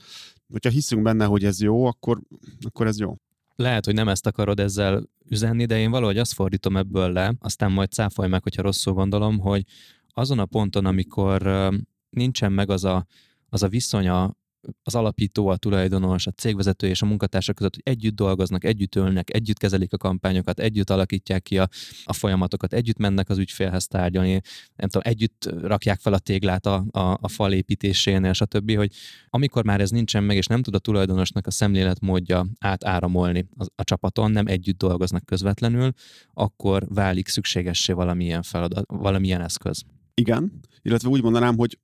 [0.51, 2.21] hogyha hiszünk benne, hogy ez jó, akkor,
[2.59, 3.15] akkor ez jó.
[3.55, 7.71] lehet, hogy nem ezt akarod ezzel üzenni, de én valahogy azt fordítom ebből le, aztán
[7.71, 9.63] majd cáfolj meg, hogyha rosszul gondolom, hogy
[10.07, 11.69] azon a ponton, amikor
[12.09, 13.05] nincsen meg az a,
[13.49, 14.35] az a viszonya
[14.83, 19.33] az alapító, a tulajdonos, a cégvezető és a munkatársak között, hogy együtt dolgoznak, együtt ölnek,
[19.33, 21.69] együtt kezelik a kampányokat, együtt alakítják ki a,
[22.03, 24.41] a folyamatokat, együtt mennek az ügyfélhez tárgyalni,
[24.75, 28.91] nem tudom, együtt rakják fel a téglát a, a, a fal építésénél, stb., hogy
[29.29, 33.83] amikor már ez nincsen meg, és nem tud a tulajdonosnak a szemléletmódja átáramolni a, a
[33.83, 35.91] csapaton, nem együtt dolgoznak közvetlenül,
[36.33, 39.83] akkor válik szükségessé valamilyen feladat, valamilyen eszköz.
[40.13, 41.79] Igen, illetve úgy mondanám, hogy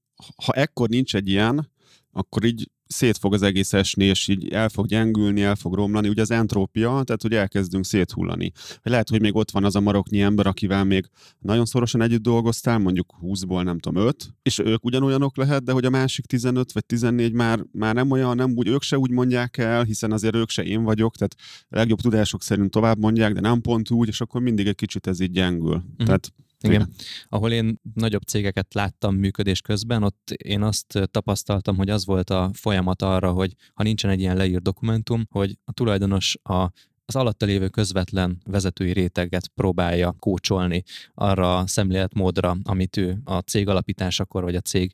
[0.46, 1.72] ha ekkor nincs egy ilyen,
[2.14, 6.10] akkor így szét fog az egész esni, és így el fog gyengülni, el fog romlani.
[6.10, 8.52] Ugye az entrópia, tehát hogy elkezdünk széthullani.
[8.82, 11.06] Lehet, hogy még ott van az a maroknyi ember, akivel még
[11.40, 15.86] nagyon szorosan együtt dolgoztál, mondjuk 20-ból nem tudom 5, és ők ugyanolyanok lehet, de hogy
[15.86, 19.58] a másik 15 vagy 14 már, már nem olyan, nem úgy, ők se úgy mondják
[19.58, 21.36] el, hiszen azért ők se én vagyok, tehát
[21.70, 25.08] a legjobb tudások szerint tovább mondják, de nem pont úgy, és akkor mindig egy kicsit
[25.08, 25.76] ez így gyengül.
[25.76, 26.06] Mm.
[26.06, 26.90] Tehát igen.
[27.30, 32.50] Ahol én nagyobb cégeket láttam működés közben, ott én azt tapasztaltam, hogy az volt a
[32.54, 36.72] folyamat arra, hogy ha nincsen egy ilyen leírt dokumentum, hogy a tulajdonos a
[37.06, 43.68] az alatta lévő közvetlen vezetői réteget próbálja kócsolni arra a szemléletmódra, amit ő a cég
[43.68, 44.92] alapításakor vagy a cég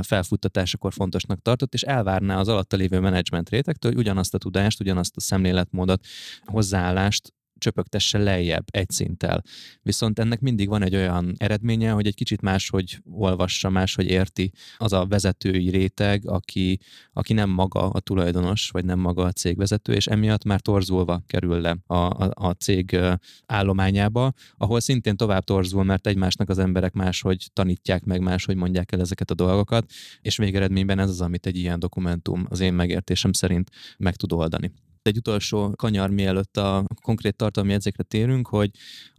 [0.00, 5.16] felfuttatásakor fontosnak tartott, és elvárná az alatta lévő menedzsment rétegtől, hogy ugyanazt a tudást, ugyanazt
[5.16, 6.06] a szemléletmódot,
[6.44, 9.42] hozzáállást csöpögtesse lejjebb egy szinttel.
[9.82, 14.92] Viszont ennek mindig van egy olyan eredménye, hogy egy kicsit máshogy olvassa, máshogy érti az
[14.92, 16.78] a vezetői réteg, aki,
[17.12, 21.60] aki nem maga a tulajdonos, vagy nem maga a cégvezető, és emiatt már torzulva kerül
[21.60, 22.98] le a, a, a cég
[23.46, 29.00] állományába, ahol szintén tovább torzul, mert egymásnak az emberek máshogy tanítják meg, máshogy mondják el
[29.00, 29.90] ezeket a dolgokat,
[30.20, 34.72] és végeredményben ez az, amit egy ilyen dokumentum az én megértésem szerint meg tud oldani
[35.06, 38.70] egy utolsó kanyar, mielőtt a konkrét tartalmi jegyzékre térünk, hogy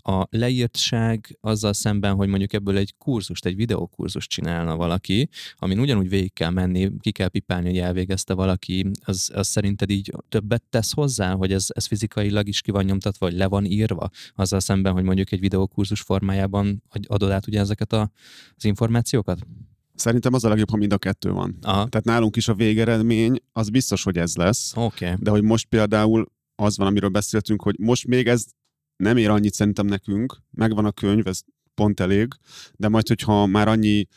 [0.08, 6.10] a leírtság azzal szemben, hogy mondjuk ebből egy kurzust, egy videókurzust csinálna valaki, amin ugyanúgy
[6.10, 10.94] végig kell menni, ki kell pipálni, hogy elvégezte valaki, az, az szerinted így többet tesz
[10.94, 14.94] hozzá, hogy ez, ez fizikailag is ki van nyomtatva, vagy le van írva, azzal szemben,
[14.94, 18.12] hogy mondjuk egy videókurzus formájában adod át ugye ezeket a,
[18.56, 19.40] az információkat?
[19.96, 21.58] Szerintem az a legjobb, ha mind a kettő van.
[21.62, 21.88] Aha.
[21.88, 24.74] Tehát nálunk is a végeredmény, az biztos, hogy ez lesz.
[24.76, 25.14] Okay.
[25.18, 28.46] De hogy most például az van, amiről beszéltünk, hogy most még ez
[28.96, 31.42] nem ér annyit szerintem nekünk, megvan a könyv, ez
[31.74, 32.34] pont elég,
[32.74, 34.08] de majd, hogyha már annyi,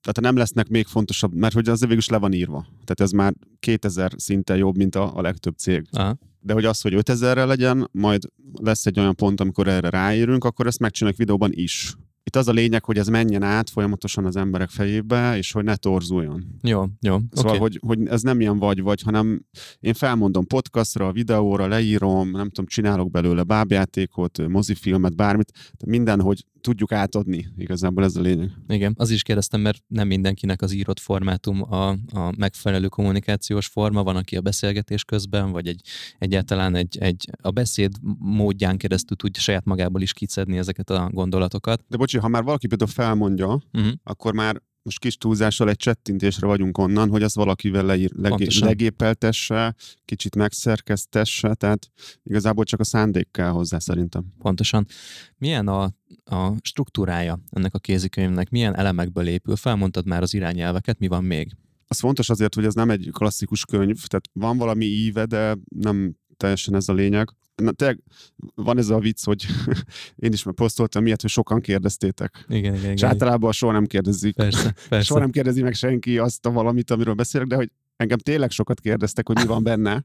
[0.00, 2.66] tehát nem lesznek még fontosabb, mert hogy az végül is le van írva.
[2.68, 5.86] Tehát ez már 2000 szinten jobb, mint a, a legtöbb cég.
[5.90, 6.18] Aha.
[6.40, 10.66] De hogy az, hogy 5000-re legyen, majd lesz egy olyan pont, amikor erre ráérünk, akkor
[10.66, 11.96] ezt megcsináljuk videóban is.
[12.26, 15.76] Itt az a lényeg, hogy ez menjen át folyamatosan az emberek fejébe, és hogy ne
[15.76, 16.58] torzuljon.
[16.62, 17.18] Jó, jó.
[17.30, 17.58] Szóval, okay.
[17.58, 19.44] hogy, hogy ez nem ilyen vagy-vagy, hanem
[19.80, 25.52] én felmondom podcastra, videóra, leírom, nem tudom, csinálok belőle bábjátékot, mozifilmet, bármit,
[25.84, 27.46] minden, hogy tudjuk átadni.
[27.56, 28.50] Igazából ez a lényeg.
[28.68, 34.02] Igen, az is kérdeztem, mert nem mindenkinek az írott formátum a, a megfelelő kommunikációs forma,
[34.02, 35.80] van, aki a beszélgetés közben, vagy egy,
[36.18, 41.84] egyáltalán egy, egy a beszéd módján keresztül tudja saját magából is kicedni ezeket a gondolatokat.
[41.88, 43.92] De bocsi, ha már valaki például felmondja, uh-huh.
[44.02, 49.74] akkor már most kis túlzással egy csettintésre vagyunk onnan, hogy az valakivel leír, legé, legépeltesse,
[50.04, 51.90] kicsit megszerkesztesse, tehát
[52.22, 54.24] igazából csak a szándék kell hozzá szerintem.
[54.38, 54.86] Pontosan.
[55.38, 55.82] Milyen a,
[56.24, 58.50] a struktúrája ennek a kézikönyvnek?
[58.50, 59.56] Milyen elemekből épül?
[59.56, 61.56] Felmondtad már az irányelveket, mi van még?
[61.86, 66.14] Az fontos azért, hogy ez nem egy klasszikus könyv, tehát van valami íve, de nem
[66.36, 67.28] teljesen ez a lényeg.
[67.56, 67.98] Na, tényleg
[68.54, 69.46] van ez a vicc, hogy
[70.26, 72.44] én is már posztoltam ilyet, hogy sokan kérdeztétek.
[72.48, 74.34] Igen, igen, És általában soha nem kérdezik.
[74.34, 75.06] Persze, persze.
[75.06, 78.80] Soha nem kérdezi meg senki azt a valamit, amiről beszélek, de hogy engem tényleg sokat
[78.80, 80.04] kérdeztek, hogy mi van benne.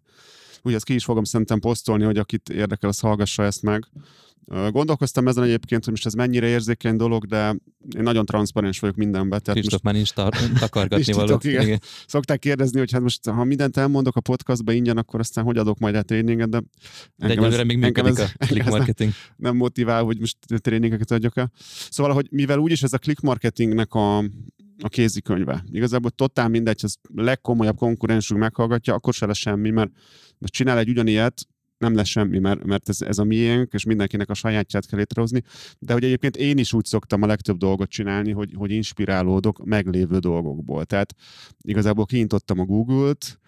[0.55, 3.87] Úgyhogy ezt ki is fogom szerintem posztolni, hogy akit érdekel, az hallgassa ezt meg.
[4.51, 7.55] Gondolkoztam ezen egyébként, hogy most ez mennyire érzékeny dolog, de
[7.95, 9.41] én nagyon transzparens vagyok mindenben.
[9.41, 9.83] Tehát Kristóf, most...
[9.83, 11.39] már nincs tar- takargatni való.
[11.41, 11.61] Igen.
[11.61, 11.79] igen.
[12.07, 15.79] Szokták kérdezni, hogy hát most ha mindent elmondok a podcastba ingyen, akkor aztán hogy adok
[15.79, 16.61] majd el tréninget, de
[17.15, 19.11] de egyelőre még működik ez, a click marketing.
[19.11, 21.51] Nem, nem motivál, hogy most tréningeket adjak el.
[21.89, 24.17] Szóval, hogy mivel úgyis ez a click marketingnek a,
[24.79, 25.63] a kézikönyve.
[25.71, 26.87] Igazából totál mindegy, ha
[27.21, 29.91] a legkomolyabb konkurensünk meghallgatja, akkor se lesz semmi, mert
[30.37, 31.47] most csinál egy ugyanilyet,
[31.81, 35.43] nem lesz semmi, mert, mert ez, ez a miénk, és mindenkinek a sajátját kell létrehozni.
[35.79, 40.17] De hogy egyébként én is úgy szoktam a legtöbb dolgot csinálni, hogy, hogy inspirálódok meglévő
[40.17, 40.85] dolgokból.
[40.85, 41.15] Tehát
[41.61, 43.39] igazából kiintottam a Google-t,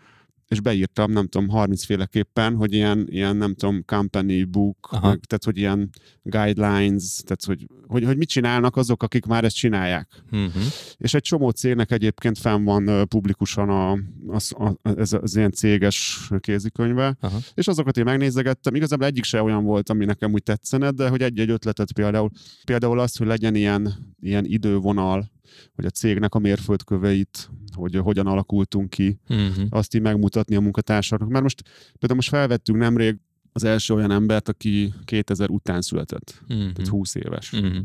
[0.54, 5.44] és beírtam, nem tudom, 30 féleképpen, hogy ilyen, ilyen nem tudom, company book, meg, tehát
[5.44, 5.90] hogy ilyen
[6.24, 10.24] guidelines, tehát hogy, hogy, hogy mit csinálnak azok, akik már ezt csinálják.
[10.32, 10.64] Uh-huh.
[10.98, 13.92] És egy csomó cégnek egyébként fenn van uh, publikusan a,
[14.28, 17.42] a, a, ez az ilyen céges kézikönyve, uh-huh.
[17.54, 18.76] és azokat én megnézegettem.
[18.76, 22.30] Igazából egyik se olyan volt, ami nekem úgy tetszene, de hogy egy-egy ötletet például,
[22.66, 25.32] például az, hogy legyen ilyen, ilyen idővonal,
[25.76, 29.66] hogy a cégnek a mérföldköveit, hogy hogyan alakultunk ki, uh-huh.
[29.70, 30.02] azt így
[30.44, 31.30] megmutatni a munkatársaknak.
[31.30, 31.62] Mert most
[32.00, 33.18] például most felvettünk nemrég
[33.52, 36.72] az első olyan embert, aki 2000 után született, uh-huh.
[36.72, 37.54] tehát 20 éves.
[37.54, 37.78] Uh-huh.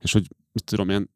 [0.00, 1.08] És hogy, mit tudom én,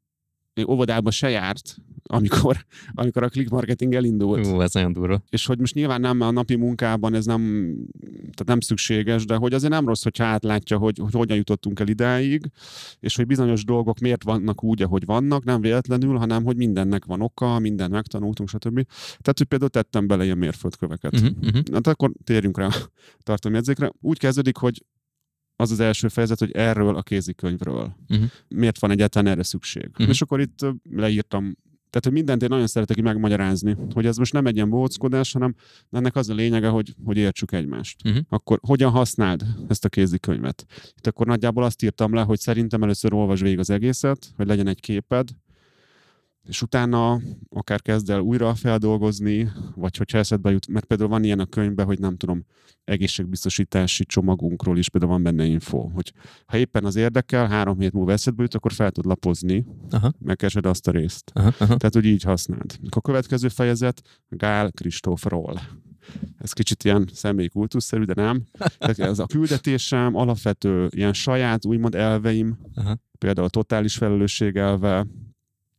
[0.60, 4.46] még óvodában se járt, amikor, amikor a click marketing elindult.
[4.46, 5.22] Ú, ez nagyon durva.
[5.28, 7.42] És hogy most nyilván nem a napi munkában ez nem,
[8.20, 11.88] tehát nem szükséges, de hogy azért nem rossz, hogyha átlátja, hogy, hogy hogyan jutottunk el
[11.88, 12.50] idáig,
[13.00, 17.20] és hogy bizonyos dolgok miért vannak úgy, ahogy vannak, nem véletlenül, hanem hogy mindennek van
[17.20, 18.86] oka, mindent megtanultunk, stb.
[19.08, 21.12] Tehát, hogy például tettem bele ilyen mérföldköveket.
[21.12, 21.62] Uh-huh, uh-huh.
[21.72, 22.74] Hát akkor térjünk rá a
[23.22, 23.92] tartalomjegyzékre.
[24.00, 24.84] Úgy kezdődik, hogy
[25.60, 27.96] az az első fejezet, hogy erről a kézikönyvről.
[28.08, 28.26] Uh-huh.
[28.48, 29.88] Miért van egyáltalán erre szükség?
[29.90, 30.08] Uh-huh.
[30.08, 31.56] És akkor itt leírtam
[31.90, 35.32] tehát, hogy mindent én nagyon szeretek így megmagyarázni, hogy ez most nem egy ilyen bóckodás,
[35.32, 35.54] hanem
[35.90, 37.96] ennek az a lényege, hogy, hogy értsük egymást.
[38.04, 38.22] Uh-huh.
[38.28, 40.66] Akkor hogyan használd ezt a kézikönyvet?
[40.96, 44.66] Itt akkor nagyjából azt írtam le, hogy szerintem először olvasd végig az egészet, hogy legyen
[44.66, 45.28] egy képed,
[46.48, 51.40] és utána akár kezd el újra feldolgozni, vagy hogyha eszedbe jut, mert például van ilyen
[51.40, 52.44] a könyvben, hogy nem tudom,
[52.84, 56.12] egészségbiztosítási csomagunkról is például van benne info, hogy
[56.46, 60.12] ha éppen az érdekel, három hét múlva eszedbe jut, akkor fel tudod lapozni, aha.
[60.18, 61.30] megkeresed azt a részt.
[61.34, 61.76] Aha, aha.
[61.76, 62.78] Tehát, hogy így használd.
[62.88, 65.60] A következő fejezet Gál Kristófról.
[66.38, 68.42] Ez kicsit ilyen személyi kultuszszerű, de nem.
[68.78, 72.98] Tehát ez a küldetésem, alapvető ilyen saját, úgymond elveim, aha.
[73.18, 75.06] például a totális felelősség elve,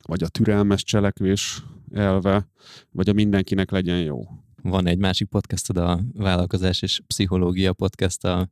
[0.02, 2.48] vagy a türelmes cselekvés elve,
[2.92, 4.22] vagy a mindenkinek legyen jó.
[4.64, 8.48] Van egy másik podcastod, a Vállalkozás és Pszichológia podcast a,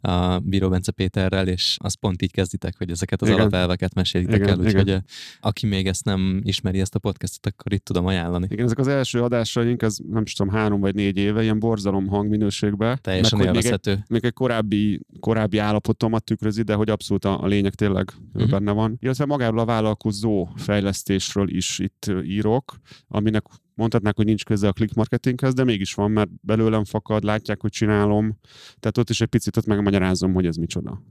[0.00, 3.40] a Bíró Bence Péterrel, és az pont így kezditek, hogy ezeket az igen.
[3.40, 4.96] alapelveket mesélitek igen, el, úgyhogy
[5.40, 8.46] aki még ezt nem ismeri, ezt a podcastot, akkor itt tudom ajánlani.
[8.50, 12.98] Igen, ezek az első adásaink, ez nem tudom, három vagy négy éve, ilyen borzalom hangminőségben.
[13.00, 13.54] Teljesen meg.
[13.54, 18.12] Még egy, még egy korábbi, korábbi állapotomat tükrözi, de hogy abszolút a, a lényeg tényleg
[18.32, 18.50] uh-huh.
[18.50, 18.96] benne van.
[19.00, 22.76] Illetve magáról a vállalkozó fejlesztésről is itt írok,
[23.08, 23.44] aminek
[23.78, 27.70] mondhatnák, hogy nincs köze a click marketinghez, de mégis van, mert belőlem fakad, látják, hogy
[27.70, 28.38] csinálom,
[28.80, 31.02] tehát ott is egy picit ott megmagyarázom, hogy ez micsoda.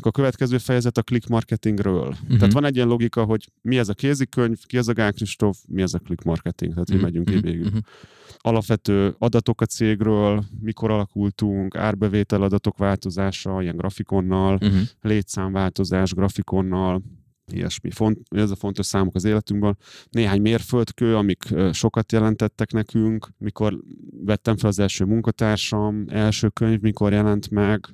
[0.00, 2.08] A következő fejezet a click marketingről.
[2.08, 2.36] Uh-huh.
[2.36, 5.58] Tehát van egy ilyen logika, hogy mi ez a kézikönyv, ki ez a Gál Kristóf,
[5.68, 7.04] mi ez a click marketing, tehát uh-huh.
[7.04, 7.66] megyünk uh-huh.
[7.66, 7.80] Uh-huh.
[8.38, 14.80] Alapvető adatok a cégről, mikor alakultunk, árbevétel adatok változása, ilyen grafikonnal, uh-huh.
[15.00, 17.02] létszámváltozás grafikonnal,
[17.52, 17.90] ilyesmi.
[17.90, 19.76] Font, ez a fontos számok az életünkben.
[20.10, 23.80] Néhány mérföldkő, amik sokat jelentettek nekünk, mikor
[24.24, 27.86] vettem fel az első munkatársam, első könyv, mikor jelent meg,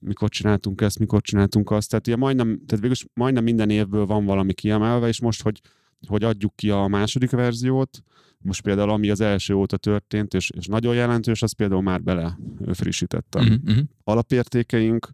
[0.00, 1.88] mikor csináltunk ezt, mikor csináltunk azt.
[1.88, 5.60] Tehát, ugye majdnem, tehát végül majdnem minden évből van valami kiemelve, és most, hogy,
[6.06, 8.02] hogy adjuk ki a második verziót,
[8.38, 12.38] most például ami az első óta történt, és, és nagyon jelentős, az például már bele
[12.72, 13.60] frissítettem.
[13.66, 13.84] Uh-huh.
[14.04, 15.08] Alapértékeink,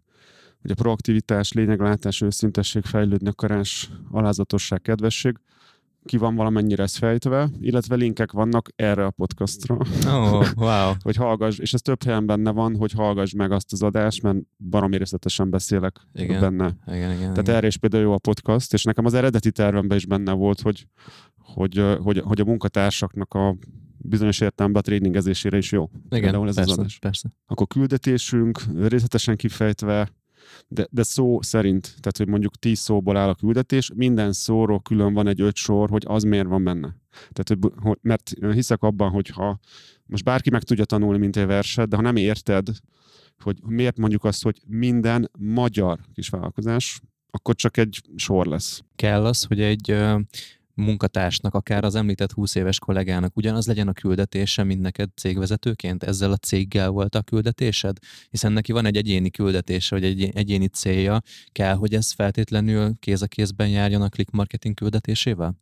[0.61, 5.39] hogy a proaktivitás, lényeglátás, őszintesség, fejlődni akarás, alázatosság, kedvesség,
[6.05, 9.77] ki van valamennyire ez fejtve, illetve linkek vannak erre a podcastra.
[10.07, 10.93] Oh, wow.
[11.05, 14.37] hogy hallgass, és ez több helyen benne van, hogy hallgass meg azt az adást, mert
[14.69, 16.39] baromi részletesen beszélek igen.
[16.39, 16.75] benne.
[16.87, 17.55] Igen, igen, Tehát igen.
[17.55, 20.87] erre is például jó a podcast, és nekem az eredeti tervemben is benne volt, hogy,
[21.37, 23.55] hogy, hogy, hogy a munkatársaknak a
[23.97, 25.89] bizonyos értelemben a tréningezésére is jó.
[26.09, 26.99] Igen, ez persze, az adás.
[26.99, 27.29] persze.
[27.45, 30.09] Akkor küldetésünk részletesen kifejtve,
[30.67, 35.13] de, de szó szerint, tehát hogy mondjuk tíz szóból áll a küldetés, minden szóról külön
[35.13, 36.95] van egy öt sor, hogy az miért van benne.
[37.31, 39.59] Tehát, hogy, mert hiszek abban, hogy ha
[40.05, 42.67] most bárki meg tudja tanulni, mint egy verset, de ha nem érted,
[43.39, 48.81] hogy miért mondjuk azt, hogy minden magyar kisvállalkozás, akkor csak egy sor lesz.
[48.95, 49.95] Kell az, hogy egy
[50.79, 56.03] munkatársnak, akár az említett 20 éves kollégának ugyanaz legyen a küldetése, mint neked cégvezetőként?
[56.03, 57.97] Ezzel a céggel volt a küldetésed?
[58.29, 61.21] Hiszen neki van egy egyéni küldetése, vagy egy egyéni célja.
[61.51, 65.55] Kell, hogy ez feltétlenül kéz a kézben járjon a click marketing küldetésével?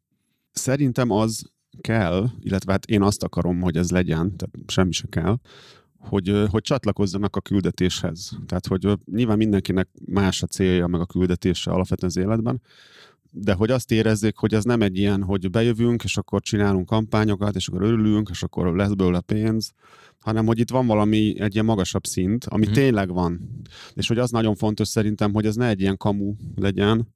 [0.51, 1.51] Szerintem az
[1.81, 5.37] kell, illetve hát én azt akarom, hogy ez legyen, tehát semmi se kell,
[5.99, 8.37] hogy, hogy csatlakozzanak a küldetéshez.
[8.45, 12.61] Tehát, hogy nyilván mindenkinek más a célja, meg a küldetése alapvetően az életben,
[13.31, 17.55] de hogy azt érezzék, hogy ez nem egy ilyen, hogy bejövünk, és akkor csinálunk kampányokat,
[17.55, 19.71] és akkor örülünk, és akkor lesz belőle pénz,
[20.19, 22.71] hanem hogy itt van valami egy ilyen magasabb szint, ami mm.
[22.71, 23.61] tényleg van.
[23.93, 27.15] És hogy az nagyon fontos szerintem, hogy ez ne egy ilyen kamu legyen,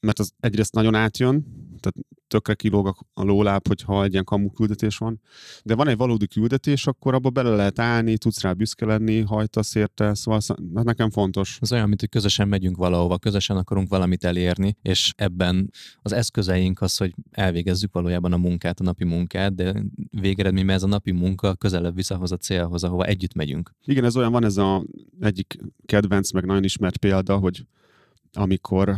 [0.00, 1.46] mert az egyrészt nagyon átjön,
[1.84, 5.20] tehát tökre kilóg a lóláb, hogyha egy ilyen kamu küldetés van.
[5.62, 9.74] De van egy valódi küldetés, akkor abba bele lehet állni, tudsz rá büszke lenni, hajtasz
[9.74, 10.40] érte, szóval
[10.74, 11.58] hát nekem fontos.
[11.60, 15.70] Az olyan, mint hogy közösen megyünk valahova, közösen akarunk valamit elérni, és ebben
[16.02, 20.86] az eszközeink az, hogy elvégezzük valójában a munkát, a napi munkát, de végeredményben ez a
[20.86, 23.70] napi munka közelebb visszahoz a célhoz, ahova együtt megyünk.
[23.84, 24.84] Igen, ez olyan van, ez a
[25.20, 27.66] egyik kedvenc, meg nagyon ismert példa, hogy
[28.32, 28.94] amikor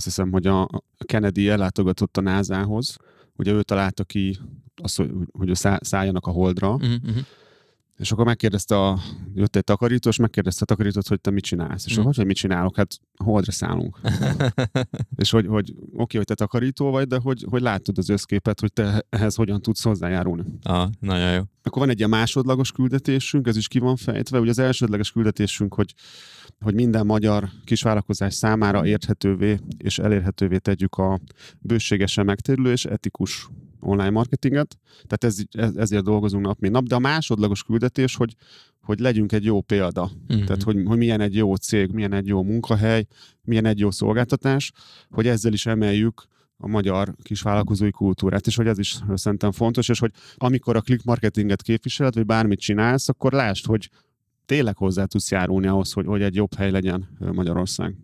[0.00, 2.96] azt hiszem, hogy a Kennedy ellátogatott a NASA-hoz,
[3.36, 4.38] ugye ő találta ki
[4.82, 7.16] azt, hogy, hogy szálljanak a holdra, uh-huh.
[8.00, 8.98] És akkor megkérdezte a,
[9.34, 11.86] jött egy takarító, és megkérdezte a takarítót, hogy te mit csinálsz.
[11.86, 12.02] És mm.
[12.02, 12.76] hogy, hogy mit csinálok?
[12.76, 14.00] Hát holdra szállunk.
[15.22, 18.60] és hogy, hogy oké, okay, hogy te takarító vagy, de hogy, hogy látod az összképet,
[18.60, 20.44] hogy te ehhez hogyan tudsz hozzájárulni.
[20.62, 21.42] Ah, nagyon jó.
[21.62, 24.40] Akkor van egy ilyen másodlagos küldetésünk, ez is ki van fejtve.
[24.40, 25.94] Ugye az elsődleges küldetésünk, hogy,
[26.60, 31.20] hogy minden magyar kisvállalkozás számára érthetővé és elérhetővé tegyük a
[31.58, 33.48] bőségesen megtérülő és etikus
[33.80, 38.34] online marketinget, tehát ez, ez, ezért dolgozunk nap, mint nap, de a másodlagos küldetés, hogy,
[38.82, 40.44] hogy legyünk egy jó példa, mm-hmm.
[40.44, 43.06] tehát hogy, hogy milyen egy jó cég, milyen egy jó munkahely,
[43.42, 44.72] milyen egy jó szolgáltatás,
[45.10, 46.24] hogy ezzel is emeljük
[46.56, 51.04] a magyar kisvállalkozói kultúrát, és hogy ez is szerintem fontos, és hogy amikor a click
[51.04, 53.90] marketinget képviseled, vagy bármit csinálsz, akkor lásd, hogy
[54.46, 57.96] tényleg hozzá tudsz járulni ahhoz, hogy, hogy egy jobb hely legyen Magyarország.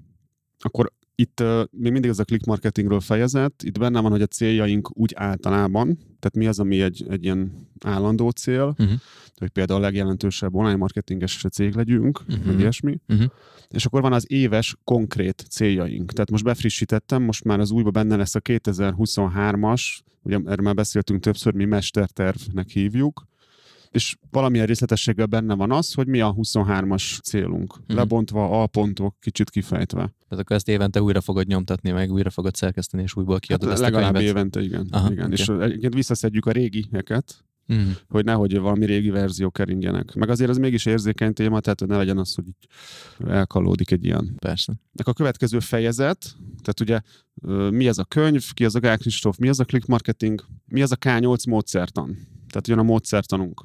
[0.58, 4.26] Akkor itt uh, még mindig ez a click marketingről fejezet, itt benne van, hogy a
[4.26, 8.98] céljaink úgy általában, tehát mi az, ami egy, egy ilyen állandó cél, uh-huh.
[9.37, 12.46] hogy például a legjelentősebb online marketinges cég legyünk, uh-huh.
[12.46, 13.31] vagy ilyesmi, uh-huh.
[13.68, 16.12] és akkor van az éves konkrét céljaink.
[16.12, 21.20] Tehát most befrissítettem, most már az újba benne lesz a 2023-as, ugye erről már beszéltünk
[21.20, 23.26] többször, mi mestertervnek hívjuk,
[23.96, 27.78] és valamilyen részletességgel benne van az, hogy mi a 23-as célunk.
[27.92, 27.96] Mm.
[27.96, 30.14] Lebontva, alpontok, kicsit kifejtve.
[30.28, 33.72] Tehát akkor ezt évente újra fogod nyomtatni, meg újra fogod szerkeszteni, és újból kiadod hát
[33.72, 34.35] ezt legalább a könyvet.
[34.35, 34.87] évente, igen.
[34.90, 35.24] Aha, igen.
[35.24, 35.37] Okay.
[35.37, 37.90] És egyébként visszaszedjük a régieket, Mm.
[38.09, 40.14] hogy nehogy valami régi verzió keringjenek.
[40.14, 42.66] Meg azért ez mégis érzékeny téma, tehát hogy ne legyen az, hogy így
[43.28, 44.35] elkalódik egy ilyen.
[44.38, 44.74] Persze.
[45.04, 47.00] A következő fejezet, tehát ugye
[47.70, 50.82] mi ez a könyv, ki az a Gál Kristóf, mi az a click marketing, mi
[50.82, 52.16] az a K8 módszertan.
[52.48, 53.64] Tehát jön a módszertanunk.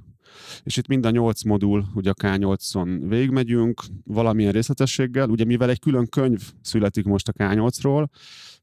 [0.64, 5.80] És itt mind a nyolc modul, ugye a K8-on végigmegyünk, valamilyen részletességgel, ugye mivel egy
[5.80, 8.08] külön könyv születik most a K8-ról,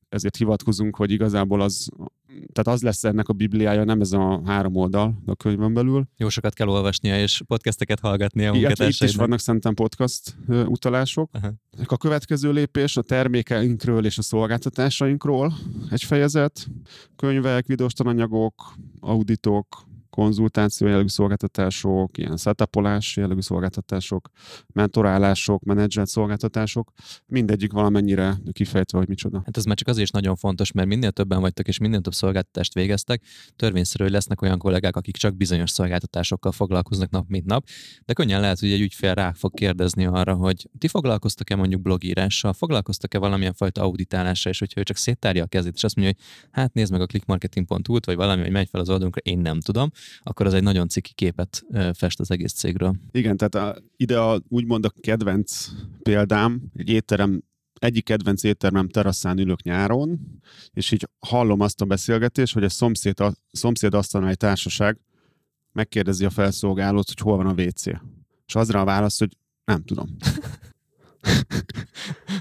[0.08, 1.88] ezért hivatkozunk, hogy igazából az,
[2.52, 6.08] tehát az lesz ennek a bibliája, nem ez a három oldal a könyvön belül.
[6.16, 11.30] Jó sokat kell olvasnia, és podcasteket hallgatni a Igen, itt is vannak szerintem podcast utalások.
[11.32, 11.52] Aha.
[11.84, 15.52] A következő lépés a termékeinkről és a szolgáltatásainkról
[15.90, 16.66] egy fejezet.
[17.16, 19.87] Könyvek, videós tananyagok, auditok,
[20.18, 24.30] konzultáció jellegű szolgáltatások, ilyen setupolás jellegű szolgáltatások,
[24.72, 26.92] mentorálások, menedzselt szolgáltatások,
[27.26, 29.42] mindegyik valamennyire kifejtve, hogy micsoda.
[29.44, 32.12] Hát ez már csak azért is nagyon fontos, mert minél többen vagytok és minél több
[32.14, 33.22] szolgáltatást végeztek,
[33.56, 37.66] törvényszerű, hogy lesznek olyan kollégák, akik csak bizonyos szolgáltatásokkal foglalkoznak nap mint nap,
[38.04, 42.52] de könnyen lehet, hogy egy ügyfél rá fog kérdezni arra, hogy ti foglalkoztok-e mondjuk blogírással,
[42.52, 46.48] foglalkoztok-e valamilyen fajta auditálással, és hogyha ő csak széttárja a kezét, és azt mondja, hogy
[46.50, 49.90] hát nézd meg a clickmarketing.hu-t, vagy valami, hogy megy fel az oldalunkra, én nem tudom,
[50.22, 52.94] akkor az egy nagyon ciki képet fest az egész cégről.
[53.10, 55.68] Igen, tehát a, ide a, úgymond a kedvenc
[56.02, 57.42] példám, egy étterem
[57.78, 60.20] egyik kedvenc éttermem teraszán ülök nyáron,
[60.72, 64.98] és így hallom azt a beszélgetést, hogy a szomszéd, a szomszéd asztalnál egy társaság
[65.72, 67.86] megkérdezi a felszolgálót, hogy hol van a WC.
[68.46, 70.16] És azra a válasz, hogy nem tudom.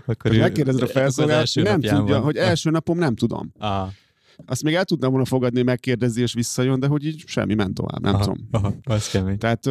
[0.06, 2.22] Akkor megkérdezed a felszolgálót, nem tudja, van.
[2.22, 3.52] hogy első napom nem tudom.
[3.58, 3.92] Aha.
[4.46, 8.02] Azt még el tudnám volna fogadni, megkérdezi és visszajön, de hogy így semmi ment tovább,
[8.02, 8.48] nem aha, tudom.
[8.52, 9.38] Aha, az kemény.
[9.38, 9.70] Tehát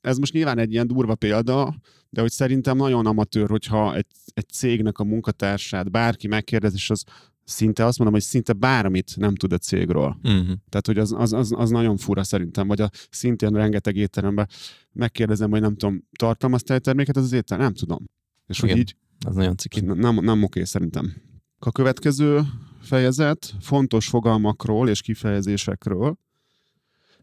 [0.00, 1.76] ez most nyilván egy ilyen durva példa,
[2.10, 7.04] de hogy szerintem nagyon amatőr, hogyha egy, egy cégnek a munkatársát bárki megkérdez, és az
[7.44, 10.16] szinte azt mondom, hogy szinte bármit nem tud a cégről.
[10.22, 10.46] Uh-huh.
[10.68, 14.48] Tehát, hogy az, az, az, az nagyon fura szerintem, vagy a szintén rengeteg étteremben
[14.92, 18.10] megkérdezem, hogy nem tudom, tartalmaz terméket, az az étterem, nem tudom.
[18.46, 18.96] És Igen, hogy így...
[19.26, 19.80] Az nagyon ciki.
[19.80, 21.14] Nem, nem oké szerintem.
[21.58, 22.40] A következő
[22.82, 26.16] fejezet fontos fogalmakról és kifejezésekről.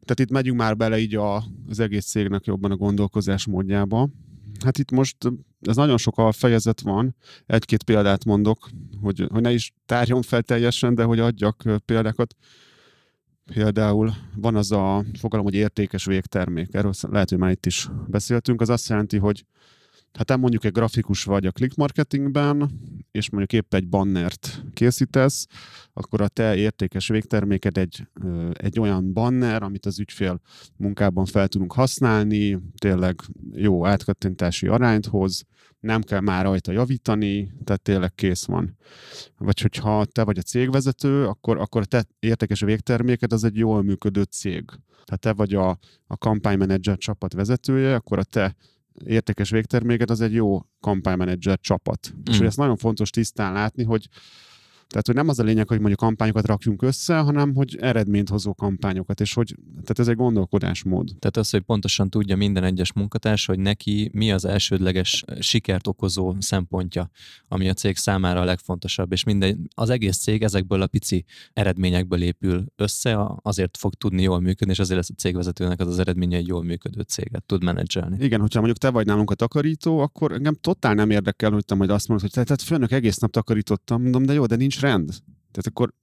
[0.02, 4.10] Tehát itt megyünk már bele így a, az egész cégnek jobban a gondolkozás módjába.
[4.64, 5.18] Hát itt most
[5.62, 8.70] ez nagyon sok a fejezet van, egy-két példát mondok,
[9.02, 12.36] hogy, hogy ne is tárjon fel teljesen, de hogy adjak példákat.
[13.54, 16.74] Például van az a fogalom, hogy értékes végtermék.
[16.74, 18.62] Erről lehet, hogy már itt is beszéltünk.
[18.62, 19.46] Az azt jelenti, hogy
[20.18, 22.70] ha te mondjuk egy grafikus vagy a click marketingben,
[23.12, 25.48] és mondjuk épp egy bannert készítesz,
[25.94, 28.08] akkor a te értékes végterméked egy,
[28.54, 30.42] egy olyan banner, amit az ügyfél
[30.78, 33.20] munkában fel tudunk használni, tényleg
[33.52, 35.46] jó átkattintási arányt hoz,
[35.80, 38.78] nem kell már rajta javítani, tehát tényleg kész van.
[39.38, 43.84] Vagy hogyha te vagy a cégvezető, akkor, akkor a te értékes végterméked az egy jól
[43.84, 44.66] működő cég.
[45.04, 45.70] Tehát te vagy a,
[46.08, 48.56] a kampánymenedzser csapat vezetője, akkor a te
[49.06, 52.14] értékes végterméket, az egy jó kampánymenedzser csapat.
[52.16, 52.22] Mm.
[52.26, 54.08] És hogy ezt nagyon fontos tisztán látni, hogy
[54.90, 58.54] tehát, hogy nem az a lényeg, hogy mondjuk kampányokat rakjunk össze, hanem hogy eredményt hozó
[58.54, 61.06] kampányokat, és hogy tehát ez egy gondolkodásmód.
[61.20, 66.36] Tehát az, hogy pontosan tudja minden egyes munkatárs, hogy neki mi az elsődleges sikert okozó
[66.40, 67.10] szempontja,
[67.48, 72.22] ami a cég számára a legfontosabb, és minden, az egész cég ezekből a pici eredményekből
[72.22, 76.38] épül össze, azért fog tudni jól működni, és azért lesz a cégvezetőnek az az eredménye
[76.38, 78.24] egy jól működő céget tud menedzselni.
[78.24, 81.76] Igen, hogyha mondjuk te vagy nálunk a takarító, akkor engem totál nem érdekel, hogy te
[81.76, 85.10] majd azt mondod, hogy tehát főnök egész nap takarítottam, mondom, de jó, de nincs rend.
[85.52, 85.94] Tehát akkor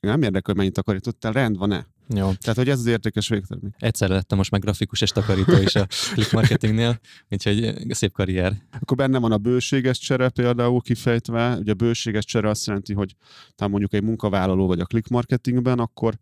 [0.00, 1.86] nem érdekel, hogy mennyit takarítottál, rend van-e?
[2.08, 2.32] Jó.
[2.32, 3.74] Tehát, hogy ez az értékes végtermék.
[3.78, 7.00] Egyszer lettem most meg grafikus és takarító is a click marketingnél,
[7.30, 8.62] úgyhogy szép karrier.
[8.80, 11.56] Akkor benne van a bőséges csere például kifejtve.
[11.56, 13.16] Ugye a bőséges csere azt jelenti, hogy
[13.56, 16.14] ha mondjuk egy munkavállaló vagy a click marketingben, akkor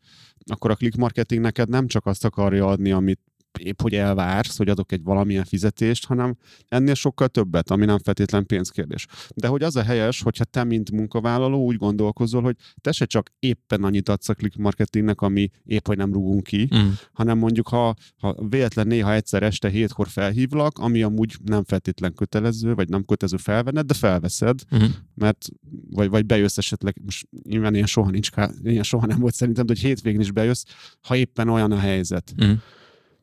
[0.44, 3.20] akkor a click marketing neked nem csak azt akarja adni, amit
[3.58, 6.36] épp hogy elvársz, hogy adok egy valamilyen fizetést, hanem
[6.68, 9.06] ennél sokkal többet, ami nem feltétlen pénzkérdés.
[9.34, 13.32] De hogy az a helyes, hogyha te, mint munkavállaló úgy gondolkozol, hogy te se csak
[13.38, 16.88] éppen annyit adsz a click marketingnek, ami épp hogy nem rúgunk ki, mm.
[17.12, 22.74] hanem mondjuk, ha, ha véletlen néha egyszer este hétkor felhívlak, ami amúgy nem feltétlen kötelező,
[22.74, 24.84] vagy nem kötelező felvenned, de felveszed, mm.
[25.14, 25.48] mert
[25.90, 28.28] vagy, vagy bejössz esetleg, most nyilván ilyen soha nincs,
[28.62, 30.64] ilyen soha nem volt szerintem, de hogy hétvégén is bejössz,
[31.00, 32.34] ha éppen olyan a helyzet.
[32.44, 32.52] Mm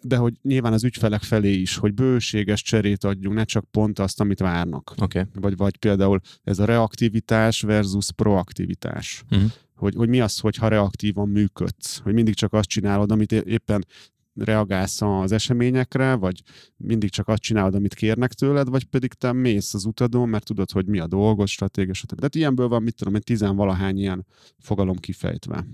[0.01, 4.19] de hogy nyilván az ügyfelek felé is, hogy bőséges cserét adjunk, ne csak pont azt,
[4.19, 4.93] amit várnak.
[4.97, 5.23] Okay.
[5.33, 9.23] Vagy, vagy például ez a reaktivitás versus proaktivitás.
[9.31, 9.51] Uh-huh.
[9.75, 13.85] Hogy, hogy mi az, hogyha reaktívan működsz, hogy mindig csak azt csinálod, amit éppen
[14.33, 16.41] reagálsz az eseményekre, vagy
[16.77, 20.71] mindig csak azt csinálod, amit kérnek tőled, vagy pedig te mész az utadon, mert tudod,
[20.71, 22.15] hogy mi a dolgod, stratégia, stb.
[22.15, 24.25] Tehát ilyenből van, mit tudom, egy tizenvalahány ilyen
[24.59, 25.67] fogalom kifejtve.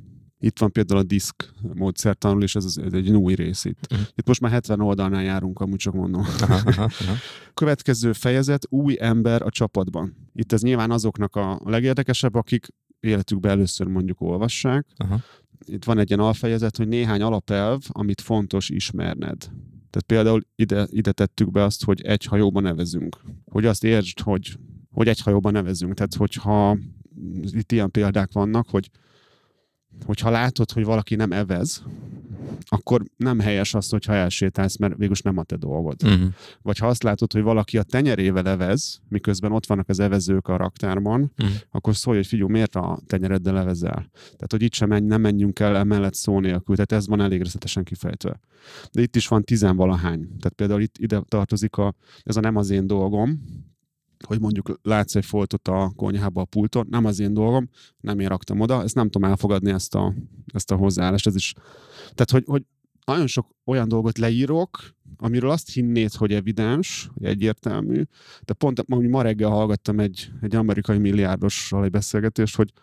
[0.44, 3.88] Itt van például a diszk módszertanul, és ez, ez egy új rész itt.
[3.91, 4.08] Uh-huh.
[4.16, 6.22] Itt most már 70 oldalnál járunk, amúgy csak mondom.
[6.22, 7.14] Aha, aha, aha.
[7.54, 10.16] Következő fejezet, új ember a csapatban.
[10.34, 12.68] Itt ez nyilván azoknak a legérdekesebb, akik
[13.00, 14.88] életükben először mondjuk olvassák.
[14.98, 15.20] Aha.
[15.66, 19.38] Itt van egy ilyen alfejezet, hogy néhány alapelv, amit fontos ismerned.
[19.89, 23.18] Tehát például ide, ide tettük be azt, hogy egy hajóban nevezünk.
[23.46, 24.58] Hogy azt értsd, hogy,
[24.91, 25.94] hogy egy hajóban nevezünk.
[25.94, 26.78] Tehát hogyha
[27.41, 28.89] itt ilyen példák vannak, hogy
[30.06, 31.84] hogyha látod, hogy valaki nem evez,
[32.74, 36.04] akkor nem helyes az, hogyha elsétálsz, mert végülis nem a te dolgod.
[36.04, 36.28] Uh-huh.
[36.62, 40.58] Vagy ha azt látod, hogy valaki a tenyerével evez, miközben ott vannak az evezők a
[40.58, 41.56] raktárban, uh-huh.
[41.72, 44.10] akkor szólj, hogy figyelj, miért a tenyereddel evezel?
[44.14, 46.76] Tehát, hogy itt sem menj, nem menjünk el emellett szó nélkül.
[46.76, 48.39] Tehát ez van elég részletesen kifejtve.
[48.91, 50.20] De itt is van tizenvalahány.
[50.20, 53.43] Tehát például itt ide tartozik a, ez a nem az én dolgom,
[54.26, 57.69] hogy mondjuk látsz egy foltot a konyhába a pulton, nem az én dolgom,
[57.99, 60.13] nem én raktam oda, ezt nem tudom elfogadni ezt a,
[60.53, 61.28] ezt a hozzáállást.
[61.28, 61.53] Ez is.
[62.13, 62.63] Tehát, hogy, hogy
[63.05, 68.03] nagyon sok olyan dolgot leírok, amiről azt hinnéd, hogy evidens, hogy egyértelmű,
[68.41, 72.74] de pont ma reggel hallgattam egy, egy amerikai milliárdossal egy beszélgetést, hogy,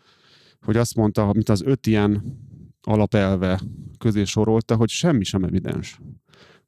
[0.60, 2.38] hogy azt mondta, mint az öt ilyen
[2.82, 3.60] alapelve
[3.98, 6.00] közé sorolta, hogy semmi sem evidens.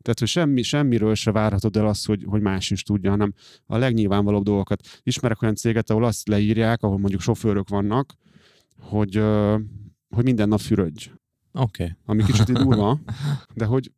[0.03, 3.34] Tehát, hogy semmi, semmiről se várhatod el azt, hogy, hogy más is tudja, hanem
[3.66, 4.80] a legnyilvánvalóbb dolgokat.
[5.03, 8.14] Ismerek olyan céget, ahol azt leírják, ahol mondjuk sofőrök vannak,
[8.80, 9.22] hogy,
[10.09, 11.11] hogy minden nap fürödj.
[11.53, 11.82] Oké.
[11.82, 11.96] Okay.
[12.05, 13.00] Ami kicsit durva,
[13.55, 13.92] de hogy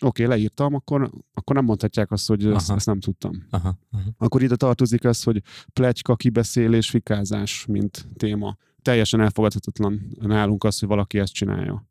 [0.00, 3.46] oké, okay, leírtam, akkor, akkor nem mondhatják azt, hogy ezt, ezt nem tudtam.
[3.50, 4.10] Aha, aha.
[4.18, 5.42] Akkor ide tartozik az, hogy
[5.72, 8.56] plegyka, kibeszélés, fikázás, mint téma.
[8.82, 11.88] Teljesen elfogadhatatlan nálunk az, hogy valaki ezt csinálja.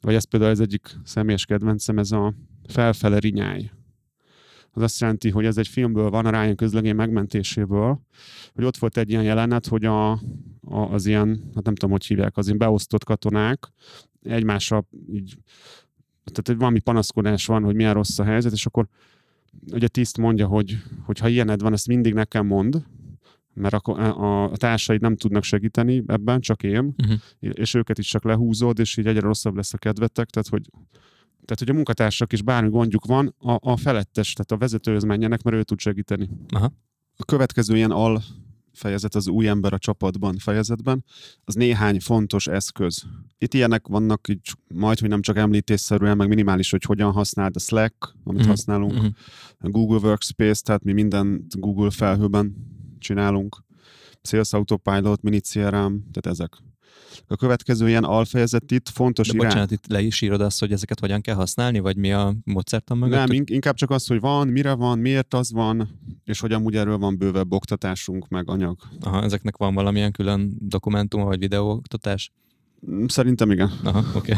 [0.00, 2.34] Vagy ez például az egyik személyes kedvencem, ez a
[2.70, 3.70] felfele rinyáj.
[4.70, 8.00] Az azt jelenti, hogy ez egy filmből van, a Ryan közlegény megmentéséből,
[8.54, 10.18] hogy ott volt egy ilyen jelenet, hogy a, a,
[10.90, 13.72] az ilyen, hát nem tudom, hogy hívják, az ilyen beosztott katonák
[14.22, 15.36] egymásra így,
[16.24, 18.86] tehát hogy valami panaszkodás van, hogy milyen rossz a helyzet, és akkor
[19.72, 22.84] ugye tiszt mondja, hogy, hogy ha ilyened van, ezt mindig nekem mond,
[23.54, 27.18] mert akkor a, a társaid nem tudnak segíteni ebben, csak én, uh-huh.
[27.38, 30.70] és őket is csak lehúzod, és így egyre rosszabb lesz a kedvetek, tehát hogy
[31.46, 35.42] tehát, hogy a munkatársak is bármi gondjuk van, a, a felettes, tehát a vezetőhöz menjenek,
[35.42, 36.28] mert ő tud segíteni.
[36.48, 36.72] Aha.
[37.16, 38.22] A következő ilyen al
[38.72, 41.04] fejezet, az új ember a csapatban fejezetben,
[41.44, 43.02] az néhány fontos eszköz.
[43.38, 47.58] Itt ilyenek vannak, így majd, hogy nem csak említésszerűen, meg minimális, hogy hogyan használd a
[47.58, 48.48] Slack, amit mm.
[48.48, 49.06] használunk, mm.
[49.58, 52.54] a Google Workspace, tehát mi mindent Google felhőben
[52.98, 53.64] csinálunk,
[54.22, 56.56] Sales Autopilot, Mini CRM, tehát ezek.
[57.26, 59.46] A következő ilyen alfejezet itt fontos De irány.
[59.46, 62.98] bocsánat, itt le is írod azt, hogy ezeket hogyan kell használni, vagy mi a módszertan
[62.98, 63.26] mögött?
[63.26, 65.88] Nem, inkább csak az, hogy van, mire van, miért az van,
[66.24, 68.76] és hogy amúgy erről van bővebb oktatásunk, meg anyag.
[69.00, 72.32] Aha, ezeknek van valamilyen külön dokumentum, vagy videóoktatás?
[72.90, 73.70] Mm, szerintem igen.
[73.84, 74.32] Aha, oké.
[74.32, 74.36] Okay.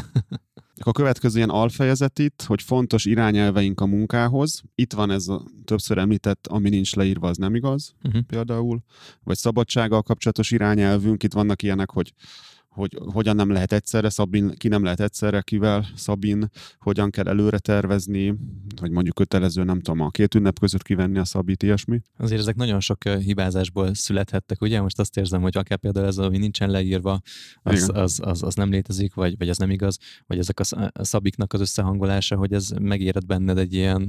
[0.80, 4.62] A következő ilyen alfejezet itt, hogy fontos irányelveink a munkához.
[4.74, 8.22] Itt van ez a többször említett, ami nincs leírva, az nem igaz, uh-huh.
[8.22, 8.82] például.
[9.24, 11.22] Vagy szabadsággal kapcsolatos irányelvünk.
[11.22, 12.12] Itt vannak ilyenek, hogy
[12.78, 17.58] hogy hogyan nem lehet egyszerre Szabin, ki nem lehet egyszerre, kivel Szabin, hogyan kell előre
[17.58, 18.34] tervezni,
[18.80, 22.00] vagy mondjuk kötelező, nem tudom, a két ünnep között kivenni a Szabit, ilyesmi.
[22.16, 24.80] Azért ezek nagyon sok hibázásból születhettek, ugye?
[24.80, 27.20] Most azt érzem, hogy akár például ez, ami nincsen leírva,
[27.62, 31.52] az, az, az, az, nem létezik, vagy, vagy ez nem igaz, vagy ezek a Szabiknak
[31.52, 34.06] az összehangolása, hogy ez megéred benned egy ilyen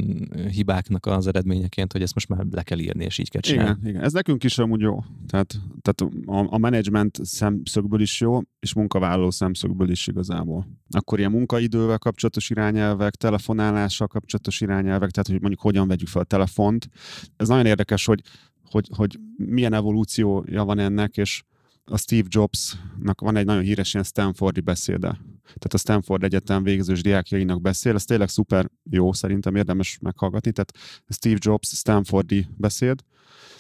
[0.52, 3.78] hibáknak az eredményeként, hogy ezt most már le kell írni, és így kell csinálni.
[3.80, 4.04] Igen, igen.
[4.04, 5.04] ez nekünk is amúgy jó.
[5.28, 10.68] Tehát, tehát a, a menedzsment szemszögből is jó, és munkavállaló szemszögből is igazából.
[10.90, 16.26] Akkor ilyen munkaidővel kapcsolatos irányelvek, telefonálással kapcsolatos irányelvek, tehát hogy mondjuk hogyan vegyük fel a
[16.26, 16.90] telefont.
[17.36, 18.22] Ez nagyon érdekes, hogy,
[18.64, 21.44] hogy, hogy milyen evolúciója van ennek, és
[21.86, 25.20] a Steve Jobsnak van egy nagyon híres ilyen Stanfordi beszéde.
[25.44, 30.52] Tehát a Stanford Egyetem végzős diákjainak beszél, ez tényleg szuper jó, szerintem érdemes meghallgatni.
[30.52, 30.74] Tehát
[31.10, 33.04] Steve Jobs Stanfordi beszéd,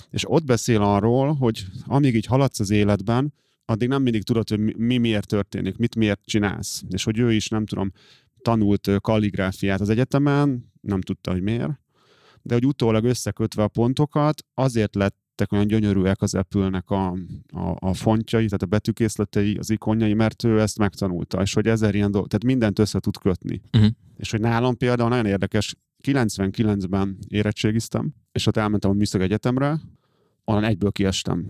[0.10, 3.34] és ott beszél arról, hogy amíg így haladsz az életben,
[3.70, 6.84] addig nem mindig tudod, hogy mi miért történik, mit miért csinálsz.
[6.90, 7.92] És hogy ő is, nem tudom,
[8.42, 11.80] tanult kalligráfiát az egyetemen, nem tudta, hogy miért,
[12.42, 17.94] de hogy utólag összekötve a pontokat, azért lettek olyan gyönyörűek az apple a, a, a
[17.94, 22.28] fontjai, tehát a betűkészletei, az ikonjai, mert ő ezt megtanulta, és hogy ezer ilyen dolog,
[22.28, 23.62] tehát mindent össze tud kötni.
[23.74, 23.92] Uh-huh.
[24.18, 29.80] És hogy nálam például nagyon érdekes, 99-ben érettségiztem, és ott elmentem a Műszak Egyetemre,
[30.44, 31.46] onnan egyből kiestem.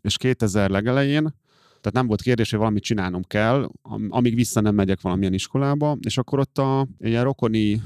[0.00, 1.34] És 2000 legelején
[1.80, 3.70] tehát nem volt kérdés, hogy valamit csinálnom kell,
[4.08, 7.82] amíg vissza nem megyek valamilyen iskolába, és akkor ott a ilyen rokoni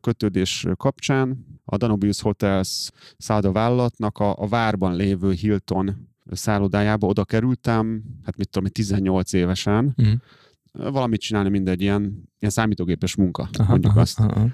[0.00, 8.02] kötődés kapcsán a Danubius Hotels szálloda vállalatnak a, a várban lévő Hilton szállodájába oda kerültem,
[8.24, 10.92] hát mit tudom, 18 évesen, uh-huh.
[10.92, 12.02] valamit csinálni mindegy, ilyen,
[12.38, 14.20] ilyen számítógépes munka, aha, mondjuk aha, azt.
[14.20, 14.48] Aha.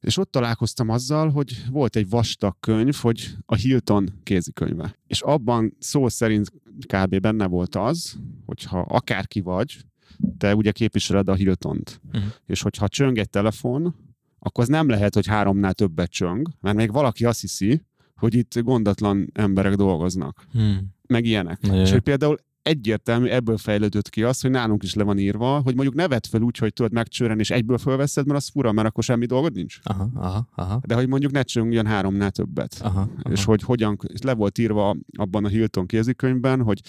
[0.00, 4.96] És ott találkoztam azzal, hogy volt egy vastag könyv, hogy a Hilton kézikönyve.
[5.06, 6.52] És abban szó szerint
[6.86, 7.20] kb.
[7.20, 9.84] benne volt az, hogyha akárki vagy,
[10.38, 12.22] te ugye képviseled a Hiltont, uh-huh.
[12.46, 13.94] és hogyha csöng egy telefon,
[14.38, 17.82] akkor az nem lehet, hogy háromnál többet csöng, mert még valaki azt hiszi,
[18.16, 20.46] hogy itt gondatlan emberek dolgoznak.
[20.52, 20.94] Hmm.
[21.06, 21.60] Meg ilyenek.
[21.60, 22.36] Na, és hogy például
[22.70, 26.42] egyértelmű, ebből fejlődött ki az, hogy nálunk is le van írva, hogy mondjuk nevet fel
[26.42, 29.78] úgy, hogy tudod megcsőren, és egyből fölveszed, mert az fura, mert akkor semmi dolgod nincs.
[29.82, 30.80] Aha, aha, aha.
[30.86, 32.78] De hogy mondjuk ne csöngjön háromnál többet.
[32.82, 33.30] Aha, aha.
[33.30, 36.80] És hogy hogyan, és le volt írva abban a Hilton kézikönyvben, hogy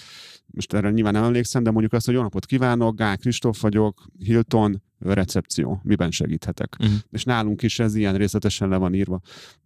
[0.46, 4.06] most erre nyilván nem emlékszem, de mondjuk azt, hogy jó napot kívánok, Gál Kristóf vagyok,
[4.18, 6.76] Hilton, recepció, miben segíthetek.
[6.80, 6.96] Uh-huh.
[7.10, 9.20] És nálunk is ez ilyen részletesen le van írva.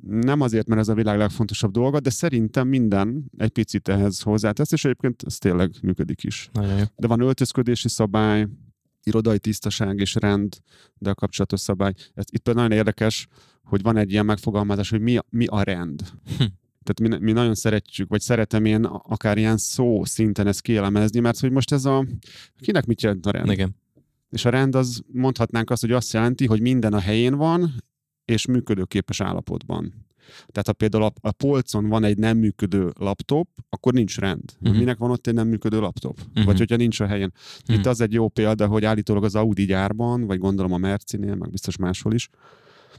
[0.07, 4.73] Nem azért, mert ez a világ legfontosabb dolga, de szerintem minden egy picit ehhez hozzátesz,
[4.73, 6.49] és egyébként ez tényleg működik is.
[6.53, 6.85] Nagyon jó.
[6.97, 8.47] De van öltözködési szabály,
[9.03, 10.57] irodai tisztaság és rend,
[10.99, 11.93] de a kapcsolatos szabály.
[12.15, 13.29] Ez itt például nagyon érdekes,
[13.63, 16.03] hogy van egy ilyen megfogalmazás, hogy mi a, mi a rend.
[16.39, 16.45] Hm.
[16.83, 21.39] Tehát mi, mi nagyon szeretjük, vagy szeretem én akár ilyen szó szinten ezt kielemezni, mert
[21.39, 22.07] hogy most ez a...
[22.59, 23.51] Kinek mit jelent a rend?
[23.51, 23.77] Igen.
[24.31, 27.75] És a rend az mondhatnánk azt, hogy azt jelenti, hogy minden a helyén van,
[28.25, 30.07] és működőképes állapotban.
[30.47, 34.43] Tehát ha például a, a polcon van egy nem működő laptop, akkor nincs rend.
[34.61, 34.79] Uh-huh.
[34.79, 36.21] Minek van ott egy nem működő laptop?
[36.29, 36.45] Uh-huh.
[36.45, 37.33] Vagy hogyha nincs a helyen.
[37.61, 37.77] Uh-huh.
[37.77, 41.51] Itt az egy jó példa, hogy állítólag az Audi gyárban, vagy gondolom a Mercinél, meg
[41.51, 42.29] biztos máshol is,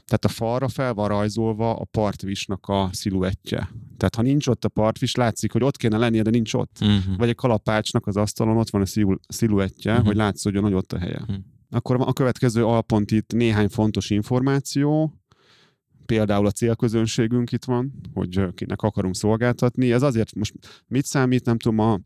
[0.04, 3.70] tehát a falra fel van rajzolva a partvisnak a sziluettje.
[3.96, 6.78] Tehát ha nincs ott a partvis, látszik, hogy ott kéne lennie, de nincs ott.
[6.80, 7.16] Uh-huh.
[7.16, 10.06] Vagy egy kalapácsnak az asztalon ott van a sziluettje, uh-huh.
[10.06, 11.20] hogy látszódjon, hogy ott a helye.
[11.20, 11.36] Uh-huh.
[11.70, 15.12] Akkor a következő alpont itt néhány fontos információ,
[16.06, 19.92] például a célközönségünk itt van, hogy kinek akarunk szolgáltatni.
[19.92, 20.54] Ez azért most
[20.86, 21.98] mit számít, nem tudom, a,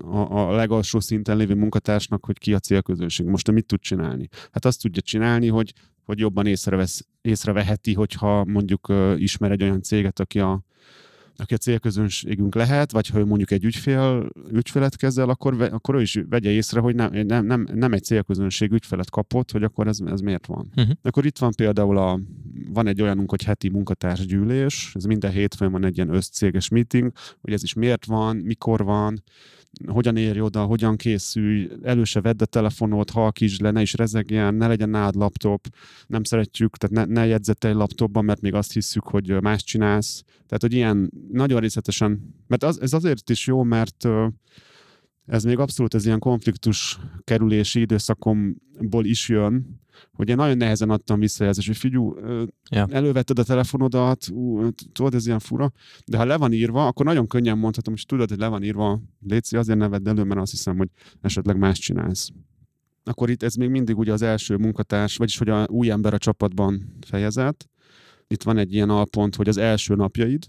[0.00, 3.26] a, a legalsó szinten lévő munkatársnak, hogy ki a célközönség.
[3.26, 4.28] Most mit tud csinálni?
[4.52, 5.72] Hát azt tudja csinálni, hogy
[6.04, 10.62] hogy jobban észrevesz, észreveheti, hogyha mondjuk uh, ismer egy olyan céget, aki a,
[11.36, 16.20] aki a célközönségünk lehet, vagy ha mondjuk egy ügyfél, ügyfelet kezel, akkor, akkor ő is
[16.28, 20.20] vegye észre, hogy nem, nem, nem, nem egy célközönség ügyfelet kapott, hogy akkor ez, ez
[20.20, 20.70] miért van.
[20.76, 20.94] Uh-huh.
[21.02, 22.20] Akkor itt van például a,
[22.72, 27.52] van egy olyanunk, hogy heti munkatársgyűlés, ez minden hétfőn van egy ilyen összcéges meeting, hogy
[27.52, 29.22] ez is miért van, mikor van,
[29.86, 34.66] hogyan érj oda, hogyan készülj, előse vedd a telefonot, halkítsd le, ne is rezegjen, ne
[34.66, 35.68] legyen nálad laptop,
[36.06, 40.22] nem szeretjük, tehát ne, ne jegyzetelj laptopban, mert még azt hiszük, hogy más csinálsz.
[40.22, 44.08] Tehát, hogy ilyen nagyon részletesen, mert az, ez azért is jó, mert
[45.26, 49.81] ez még abszolút ez ilyen konfliktus kerülési időszakomból is jön,
[50.12, 52.16] hogy én nagyon nehezen adtam visszajelzést, hogy figyú,
[52.70, 52.86] ja.
[52.90, 55.72] elővetted a telefonodat, ú, tudod, ez ilyen fura,
[56.06, 59.00] de ha le van írva, akkor nagyon könnyen mondhatom, hogy tudod, hogy le van írva,
[59.20, 60.88] Léci, azért ne vedd elő, mert azt hiszem, hogy
[61.20, 62.28] esetleg más csinálsz.
[63.04, 66.18] Akkor itt ez még mindig ugye az első munkatárs, vagyis hogy a új ember a
[66.18, 67.68] csapatban fejezett.
[68.26, 70.46] Itt van egy ilyen alpont, hogy az első napjaid,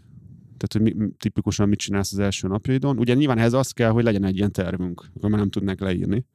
[0.57, 2.99] tehát, hogy mi, tipikusan mit csinálsz az első napjaidon.
[2.99, 6.25] Ugye nyilván ehhez az kell, hogy legyen egy ilyen tervünk, akkor már nem tudnak leírni.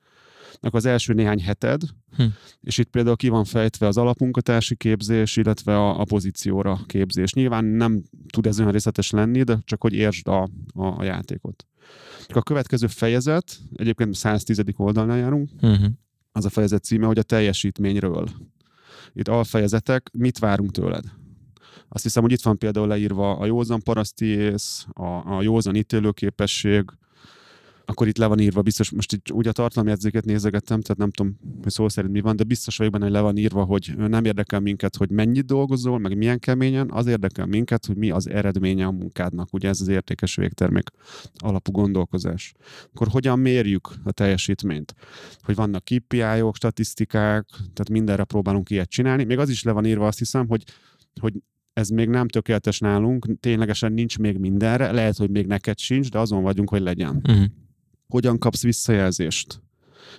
[0.60, 1.82] Az első néhány heted,
[2.16, 2.24] hm.
[2.60, 7.32] és itt például ki van fejtve az alapmunkatársi képzés, illetve a, a pozícióra képzés.
[7.32, 10.42] Nyilván nem tud ez olyan részletes lenni, de csak hogy értsd a,
[10.74, 11.66] a, a játékot.
[12.28, 14.62] A következő fejezet, egyébként 110.
[14.76, 15.86] oldalnál járunk, uh-huh.
[16.32, 18.28] az a fejezet címe, hogy a teljesítményről.
[19.12, 21.04] Itt alfejezetek, mit várunk tőled?
[21.88, 26.84] Azt hiszem, hogy itt van például leírva a józan paraszti ész, a, a józan ítélőképesség,
[27.90, 31.38] akkor itt le van írva, biztos, most itt úgy a tartalomjegyzéket nézegettem, tehát nem tudom,
[31.62, 34.24] hogy szó szerint mi van, de biztos vagyok benne, hogy le van írva, hogy nem
[34.24, 38.86] érdekel minket, hogy mennyit dolgozol, meg milyen keményen, az érdekel minket, hogy mi az eredménye
[38.86, 39.48] a munkádnak.
[39.52, 40.88] Ugye ez az értékes végtermék
[41.38, 42.54] alapú gondolkozás.
[42.94, 44.94] Akkor hogyan mérjük a teljesítményt?
[45.42, 49.24] Hogy vannak KPI-ok, statisztikák, tehát mindenre próbálunk ilyet csinálni.
[49.24, 50.62] Még az is le van írva, azt hiszem, hogy
[51.20, 51.34] hogy
[51.72, 56.18] ez még nem tökéletes nálunk, ténylegesen nincs még mindenre, lehet, hogy még neked sincs, de
[56.18, 57.20] azon vagyunk, hogy legyen.
[57.28, 57.44] Uh-huh.
[58.08, 59.62] Hogyan kapsz visszajelzést?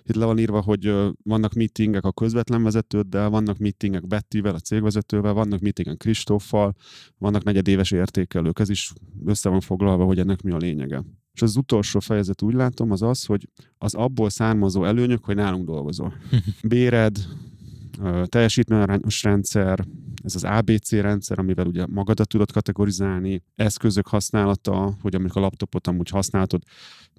[0.04, 5.34] Itt le van írva, hogy vannak meetingek a közvetlen vezetőddel, vannak meetingek Bettivel, a cégvezetővel,
[5.34, 6.76] vannak meetingek Kristóffal,
[7.18, 8.60] vannak negyedéves értékelők.
[8.60, 8.94] Ez is
[9.26, 11.04] össze van foglalva, hogy ennek mi a lényege.
[11.34, 15.66] És az utolsó fejezet úgy látom, az az, hogy az abból származó előnyök, hogy nálunk
[15.66, 16.14] dolgozol.
[16.68, 17.18] Béred,
[18.26, 19.86] teljesítményarányos rendszer,
[20.24, 25.88] ez az ABC rendszer, amivel ugye magadat tudod kategorizálni, eszközök használata, hogy amikor a laptopot
[25.88, 26.62] amúgy használod,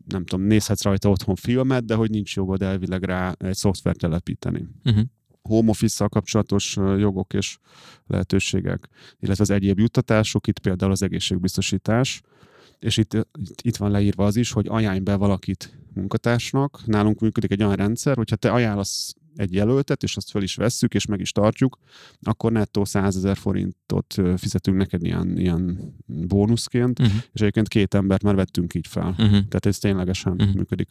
[0.05, 4.69] nem tudom, nézhetsz rajta otthon filmet, de hogy nincs jogod elvileg rá egy szoftvert telepíteni.
[4.85, 5.05] Uh-huh
[5.43, 7.59] home office kapcsolatos jogok és
[8.07, 8.89] lehetőségek,
[9.19, 12.21] illetve az egyéb juttatások, itt például az egészségbiztosítás,
[12.79, 13.27] és itt,
[13.63, 16.87] itt, van leírva az is, hogy ajánlj be valakit munkatársnak.
[16.87, 20.95] Nálunk működik egy olyan rendszer, hogyha te ajánlasz egy jelöltet, és azt fel is vesszük,
[20.95, 21.79] és meg is tartjuk,
[22.23, 27.17] akkor nettó 100 ezer forintot fizetünk neked ilyen, ilyen bónuszként, uh-huh.
[27.33, 29.09] és egyébként két embert már vettünk így fel.
[29.09, 29.31] Uh-huh.
[29.31, 30.55] Tehát ez ténylegesen uh-huh.
[30.55, 30.91] működik.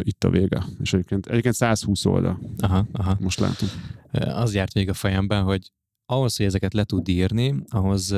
[0.00, 0.64] Itt a vége.
[0.80, 2.40] És egyébként, egyébként 120 oldal.
[2.58, 3.16] Aha, aha.
[3.20, 3.68] Most látom.
[4.12, 5.72] Az járt még a fejemben, hogy
[6.06, 8.14] ahhoz, hogy ezeket le tud írni, ahhoz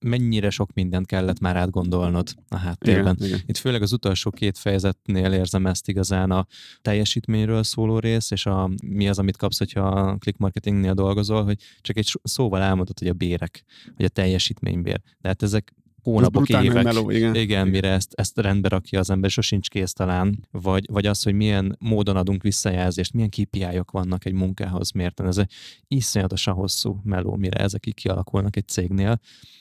[0.00, 3.14] mennyire sok mindent kellett már átgondolnod a háttérben.
[3.18, 3.40] Igen, igen.
[3.46, 6.46] Itt főleg az utolsó két fejezetnél érzem ezt igazán a
[6.82, 11.62] teljesítményről szóló rész, és a, mi az, amit kapsz, hogyha a click marketingnél dolgozol, hogy
[11.80, 13.64] csak egy szóval elmondod, hogy a bérek,
[13.96, 15.00] vagy a teljesítménybér.
[15.20, 17.34] De hát ezek hónapok, évek, meló, igen.
[17.34, 21.34] igen, mire ezt, ezt rendbe rakja az ember, sosincs kész talán, vagy, vagy az, hogy
[21.34, 25.26] milyen módon adunk visszajelzést, milyen kpi vannak egy munkához mérten.
[25.26, 25.52] Ez egy
[25.88, 29.20] iszonyatosan hosszú meló, mire ezek így kialakulnak egy cégnél,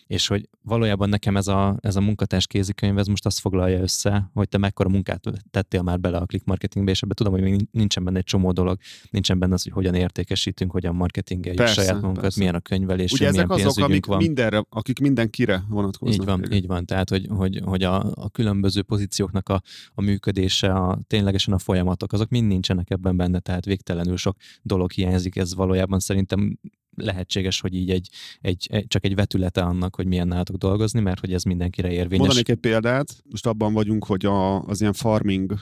[0.09, 4.29] és hogy valójában nekem ez a, ez a munkatárs kézikönyv, ez most azt foglalja össze,
[4.33, 7.67] hogy te mekkora munkát tettél már bele a click marketingbe, és ebben tudom, hogy még
[7.71, 8.77] nincsen benne egy csomó dolog,
[9.09, 12.39] nincsen benne az, hogy hogyan értékesítünk, hogyan marketingeljük saját magunkat, persze.
[12.39, 14.17] milyen a könyvelés, Ugye milyen ezek azok, amik van.
[14.17, 16.21] mindenre, akik mindenkire vonatkoznak.
[16.21, 16.85] Így van, így van.
[16.85, 19.61] Tehát, hogy, hogy, hogy a, a különböző pozícióknak a,
[19.93, 24.91] a működése, a, ténylegesen a folyamatok, azok mind nincsenek ebben benne, tehát végtelenül sok dolog
[24.91, 25.35] hiányzik.
[25.35, 26.59] Ez valójában szerintem
[26.95, 28.09] lehetséges, hogy így egy,
[28.41, 32.17] egy, csak egy vetülete annak, hogy milyen nálatok dolgozni, mert hogy ez mindenkire érvényes.
[32.17, 35.53] Mondanék egy példát, most abban vagyunk, hogy a, az ilyen farming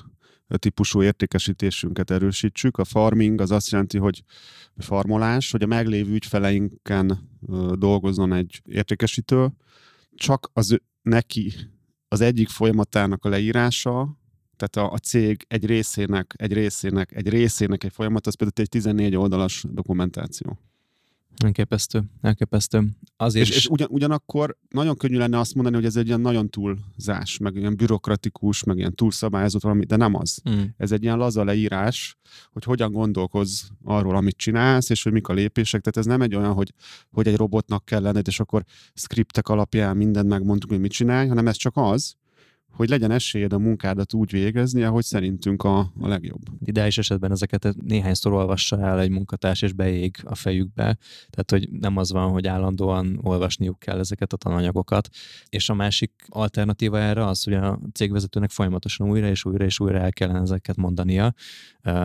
[0.47, 2.77] típusú értékesítésünket erősítsük.
[2.77, 4.23] A farming az azt jelenti, hogy
[4.77, 7.29] farmolás, hogy a meglévő ügyfeleinken
[7.73, 9.49] dolgozzon egy értékesítő,
[10.17, 11.53] csak az neki
[12.07, 14.19] az egyik folyamatának a leírása,
[14.55, 18.69] tehát a, a cég egy részének, egy részének, egy részének egy folyamat, az például egy
[18.69, 20.59] 14 oldalas dokumentáció.
[21.43, 22.87] Elképesztő, elképesztő.
[23.17, 26.49] Azért és, és ugyan, ugyanakkor nagyon könnyű lenne azt mondani, hogy ez egy ilyen nagyon
[26.49, 30.41] túlzás, meg ilyen bürokratikus, meg ilyen túlszabályozott valami, de nem az.
[30.49, 30.61] Mm.
[30.77, 32.17] Ez egy ilyen laza leírás,
[32.51, 35.81] hogy hogyan gondolkoz arról, amit csinálsz, és hogy mik a lépések.
[35.81, 36.73] Tehát ez nem egy olyan, hogy,
[37.11, 38.63] hogy egy robotnak kell lenned, és akkor
[38.93, 42.15] skriptek alapján mindent megmondtuk, hogy mit csinálj, hanem ez csak az,
[42.71, 46.41] hogy legyen esélyed a munkádat úgy végezni, ahogy szerintünk a, a legjobb.
[46.65, 50.97] Ideális esetben ezeket néhányszor olvassa el egy munkatárs, és beég a fejükbe.
[51.29, 55.09] Tehát, hogy nem az van, hogy állandóan olvasniuk kell ezeket a tananyagokat.
[55.49, 59.99] És a másik alternatíva erre az, hogy a cégvezetőnek folyamatosan újra és újra és újra
[59.99, 61.33] el kellene ezeket mondania,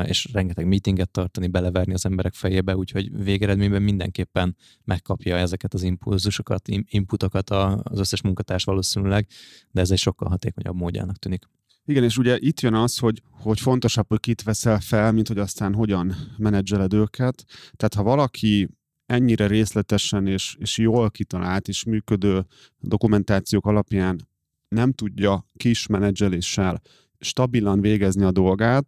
[0.05, 6.69] és rengeteg meetinget tartani, beleverni az emberek fejébe, úgyhogy végeredményben mindenképpen megkapja ezeket az impulzusokat,
[6.69, 9.27] inputokat az összes munkatárs valószínűleg,
[9.71, 11.44] de ez egy sokkal hatékonyabb módjának tűnik.
[11.84, 15.38] Igen, és ugye itt jön az, hogy, hogy fontosabb, hogy kit veszel fel, mint hogy
[15.38, 17.44] aztán hogyan menedzseled őket.
[17.76, 18.68] Tehát ha valaki
[19.07, 22.46] ennyire részletesen és, és jól kitalált és működő
[22.80, 24.28] dokumentációk alapján
[24.68, 26.82] nem tudja kis menedzseléssel
[27.18, 28.86] stabilan végezni a dolgát,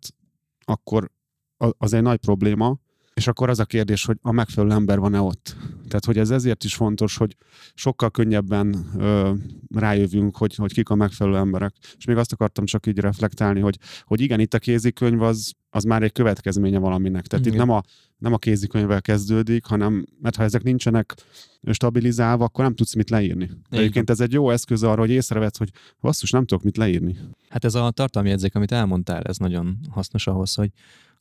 [0.65, 1.11] akkor
[1.57, 2.79] az egy nagy probléma,
[3.15, 5.57] és akkor az a kérdés, hogy a megfelelő ember van-e ott.
[5.89, 7.37] Tehát, hogy ez ezért is fontos, hogy
[7.75, 9.33] sokkal könnyebben ö,
[9.75, 11.75] rájövünk, hogy, hogy kik a megfelelő emberek.
[11.97, 15.85] És még azt akartam csak így reflektálni, hogy, hogy igen, itt a kézikönyv az, az
[15.85, 17.27] már egy következménye valaminek.
[17.27, 17.59] Tehát igen.
[17.59, 17.83] itt nem a,
[18.19, 21.15] nem a kézikönyvvel kezdődik, hanem, mert ha ezek nincsenek
[21.71, 23.51] stabilizálva, akkor nem tudsz mit leírni.
[23.71, 27.17] De egyébként ez egy jó eszköz arra, hogy észrevett, hogy basszus, nem tudok mit leírni.
[27.49, 30.71] Hát ez a tartalmi jegyzék, amit elmondtál, ez nagyon hasznos ahhoz, hogy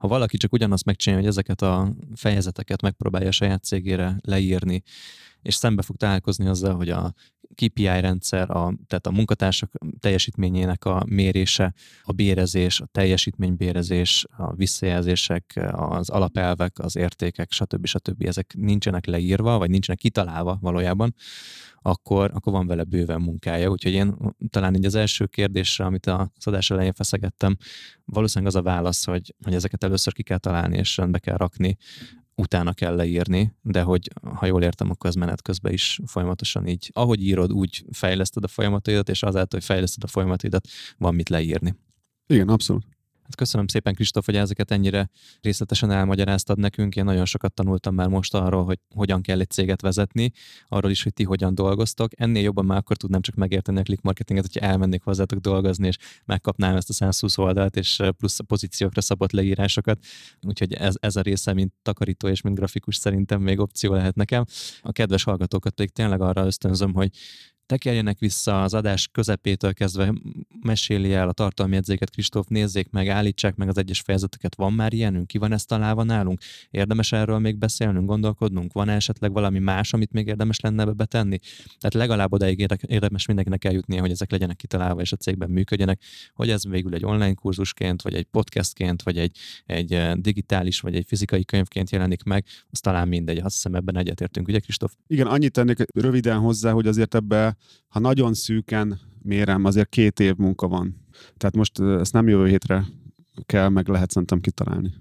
[0.04, 4.84] ha valaki csak ugyanazt megcsinálja, hogy ezeket a fejezeteket megpróbálja saját cégére leírni,
[5.44, 7.14] és szembe fog találkozni azzal, hogy a
[7.54, 11.74] KPI rendszer, a, tehát a munkatársak teljesítményének a mérése,
[12.04, 17.86] a bérezés, a teljesítménybérezés, a visszajelzések, az alapelvek, az értékek, stb.
[17.86, 18.24] stb.
[18.26, 21.16] ezek nincsenek leírva, vagy nincsenek kitalálva valójában,
[21.86, 23.70] akkor, akkor van vele bőven munkája.
[23.70, 24.16] Úgyhogy én
[24.50, 27.58] talán így az első kérdésre, amit a adás elején feszegettem,
[28.06, 31.78] valószínűleg az a válasz, hogy, hogy ezeket először ki kell találni és rendbe kell rakni,
[32.44, 36.90] utána kell leírni, de hogy ha jól értem, akkor ez menet közben is folyamatosan így,
[36.94, 40.68] ahogy írod, úgy fejleszted a folyamataidat, és azáltal, hogy fejleszted a folyamataidat,
[40.98, 41.76] van mit leírni.
[42.28, 42.86] Igen, abszolút.
[43.34, 45.10] Hát köszönöm szépen, Kristóf, hogy ezeket ennyire
[45.42, 46.96] részletesen elmagyaráztad nekünk.
[46.96, 50.32] Én nagyon sokat tanultam már most arról, hogy hogyan kell egy céget vezetni,
[50.68, 52.12] arról is, hogy ti hogyan dolgoztok.
[52.20, 55.98] Ennél jobban már akkor tudnám csak megérteni a click marketinget, hogyha elmennék hozzátok dolgozni, és
[56.26, 60.00] megkapnám ezt a 120 oldalt, és plusz a pozíciókra szabott leírásokat.
[60.42, 64.46] Úgyhogy ez, ez a része, mint takarító és mint grafikus szerintem még opció lehet nekem.
[64.82, 67.10] A kedves hallgatókat pedig tényleg arra ösztönzöm, hogy
[67.66, 70.14] tekerjenek vissza az adás közepétől kezdve,
[70.62, 74.56] meséli el a tartalmi jegyzéket, Kristóf, nézzék meg, állítsák meg az egyes fejezeteket.
[74.56, 75.28] Van már ilyenünk?
[75.28, 76.40] Ki van ezt találva nálunk?
[76.70, 78.74] Érdemes erről még beszélnünk, gondolkodnunk?
[78.74, 81.38] Van esetleg valami más, amit még érdemes lenne be betenni?
[81.66, 86.02] Tehát legalább odaig érdemes mindenkinek eljutnia, hogy ezek legyenek kitalálva és a cégben működjenek,
[86.34, 90.96] hogy ez végül egy online kurzusként, vagy egy podcastként, vagy egy, egy eh, digitális, vagy
[90.96, 94.94] egy fizikai könyvként jelenik meg, az talán mindegy, azt hiszem ebben egyetértünk, ugye Kristóf?
[95.08, 97.53] Igen, annyit tennék röviden hozzá, hogy azért ebbe
[97.88, 101.06] ha nagyon szűken mérem, azért két év munka van.
[101.38, 102.86] Tehát most ezt nem jövő hétre
[103.46, 104.94] kell, meg lehet szerintem kitalálni.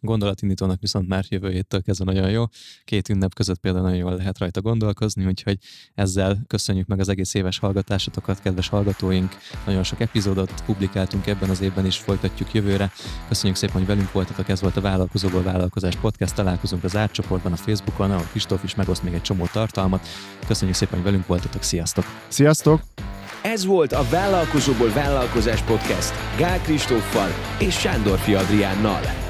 [0.00, 2.44] Gondolatindítónak viszont már jövő héttől kezdve nagyon jó.
[2.84, 5.58] Két ünnep között például nagyon jól lehet rajta gondolkozni, úgyhogy
[5.94, 9.36] ezzel köszönjük meg az egész éves hallgatásotokat, kedves hallgatóink.
[9.66, 12.92] Nagyon sok epizódot publikáltunk ebben az évben is, folytatjuk jövőre.
[13.28, 16.34] Köszönjük szépen, hogy velünk voltatok, ez volt a Vállalkozóból Vállalkozás Podcast.
[16.34, 20.08] Találkozunk az átcsoportban, a Facebookon, ahol Kristóf is megoszt még egy csomó tartalmat.
[20.46, 22.04] Köszönjük szépen, hogy velünk voltatok, sziasztok!
[22.28, 22.80] Sziasztok!
[23.42, 27.28] Ez volt a Vállalkozóból Vállalkozás Podcast Gál Kristóffal
[27.58, 29.29] és Sándor Adriánnal.